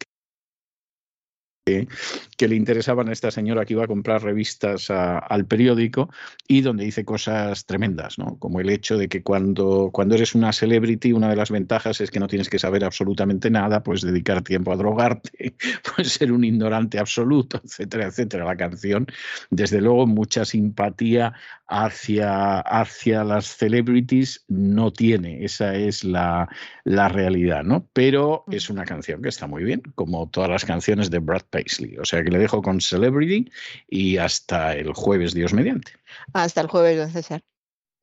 que, 1.66 2.48
le 2.48 2.56
interesaban 2.56 3.08
a 3.10 3.12
esta 3.12 3.30
señora 3.30 3.66
que 3.66 3.74
iba 3.74 3.84
a 3.84 3.88
comprar 3.88 4.24
revistas 4.24 4.90
al 4.90 5.46
periódico 5.46 6.10
y 6.48 6.62
donde 6.62 6.86
dice 6.86 7.06
cosas 7.06 7.68
tremendas, 7.68 8.18
¿no? 8.18 8.38
Como 8.40 8.60
el 8.60 8.70
hecho 8.72 8.98
de 8.98 9.08
que 9.08 9.22
cuando, 9.22 9.92
cuando 9.94 10.16
eres 10.16 10.34
una 10.34 10.54
celebrity, 10.54 11.14
una 11.14 11.30
de 11.30 11.36
las 11.36 11.52
ventajas 11.52 12.02
es 12.02 12.10
que 12.10 12.20
no 12.20 12.28
tienes 12.28 12.50
que 12.50 12.58
saber 12.58 12.84
absolutamente 12.84 13.52
nada, 13.52 13.84
pues 13.84 14.02
dedicar 14.02 14.42
tiempo 14.42 14.72
a 14.72 14.76
drogarte, 14.76 15.56
pues 15.96 16.14
ser 16.14 16.32
un 16.32 16.44
ignorante 16.44 16.98
absoluto, 16.98 17.62
etcétera, 17.64 18.08
etcétera. 18.08 18.46
La 18.46 18.58
canción, 18.58 19.06
desde 19.52 19.82
luego, 19.82 20.08
mucha 20.08 20.46
simpatía 20.46 21.34
hacia, 21.68 22.60
hacia 22.60 23.24
las 23.24 23.46
celebrities 23.46 24.44
no 24.48 24.92
tiene, 24.92 25.46
esa 25.46 25.76
es 25.76 26.04
la, 26.04 26.50
la 26.84 27.08
realidad, 27.08 27.64
¿no? 27.64 27.88
Pero 27.94 28.46
es 28.52 28.70
una 28.70 28.84
canción 28.84 29.22
que 29.22 29.30
está 29.30 29.48
muy 29.48 29.64
bien, 29.64 29.82
como 29.96 30.28
todas 30.28 30.50
las 30.50 30.66
canciones 30.66 31.12
de 31.12 31.20
Brad 31.20 31.44
Paisley. 31.52 31.98
O 31.98 32.06
sea 32.06 32.24
que 32.24 32.32
le 32.32 32.40
dejo 32.40 32.62
con 32.62 32.82
Celebrity 32.82 33.52
y 33.88 34.18
hasta 34.18 34.76
el 34.76 34.94
jueves, 34.94 35.34
Dios 35.34 35.54
mediante. 35.54 35.92
Hasta 36.34 36.62
el 36.62 36.68
jueves, 36.68 36.98
don 36.98 37.12
César. 37.12 37.44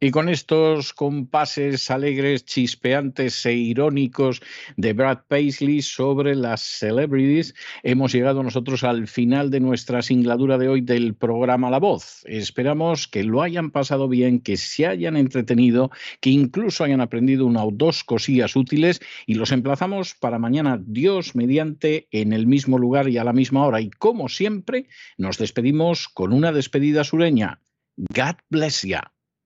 Y 0.01 0.13
con 0.13 0.29
estos 0.29 0.93
compases 0.93 1.91
alegres, 1.91 2.45
chispeantes 2.45 3.45
e 3.47 3.55
irónicos 3.55 4.41
de 4.77 4.93
Brad 4.93 5.23
Paisley 5.27 5.83
sobre 5.83 6.37
las 6.37 6.61
celebrities, 6.61 7.53
hemos 7.83 8.13
llegado 8.13 8.45
nosotros 8.45 8.85
al 8.85 9.09
final 9.09 9.51
de 9.51 9.59
nuestra 9.59 10.01
singladura 10.03 10.57
de 10.57 10.69
hoy 10.69 10.83
del 10.83 11.17
programa 11.17 11.69
La 11.69 11.81
Voz. 11.81 12.23
Esperamos 12.27 13.09
que 13.09 13.25
lo 13.25 13.43
hayan 13.43 13.73
pasado 13.73 14.07
bien, 14.07 14.39
que 14.39 14.57
se 14.57 14.87
hayan 14.87 15.17
entretenido, 15.17 15.91
que 16.21 16.31
incluso 16.31 16.85
hayan 16.85 17.01
aprendido 17.01 17.45
una 17.45 17.65
o 17.65 17.73
dos 17.73 18.05
cosillas 18.05 18.55
útiles 18.55 19.01
y 19.27 19.35
los 19.35 19.51
emplazamos 19.51 20.15
para 20.15 20.39
mañana, 20.39 20.81
Dios 20.81 21.35
mediante, 21.35 22.07
en 22.13 22.33
el 22.33 22.47
mismo 22.47 22.79
lugar 22.79 23.09
y 23.09 23.19
a 23.19 23.25
la 23.25 23.33
misma 23.33 23.67
hora. 23.67 23.81
Y 23.81 23.91
como 23.91 24.29
siempre, 24.29 24.87
nos 25.17 25.39
despedimos 25.39 26.09
con 26.09 26.33
una 26.33 26.53
despedida 26.53 27.03
sureña. 27.03 27.61
God 27.97 28.37
bless 28.49 28.83
you. 28.83 29.18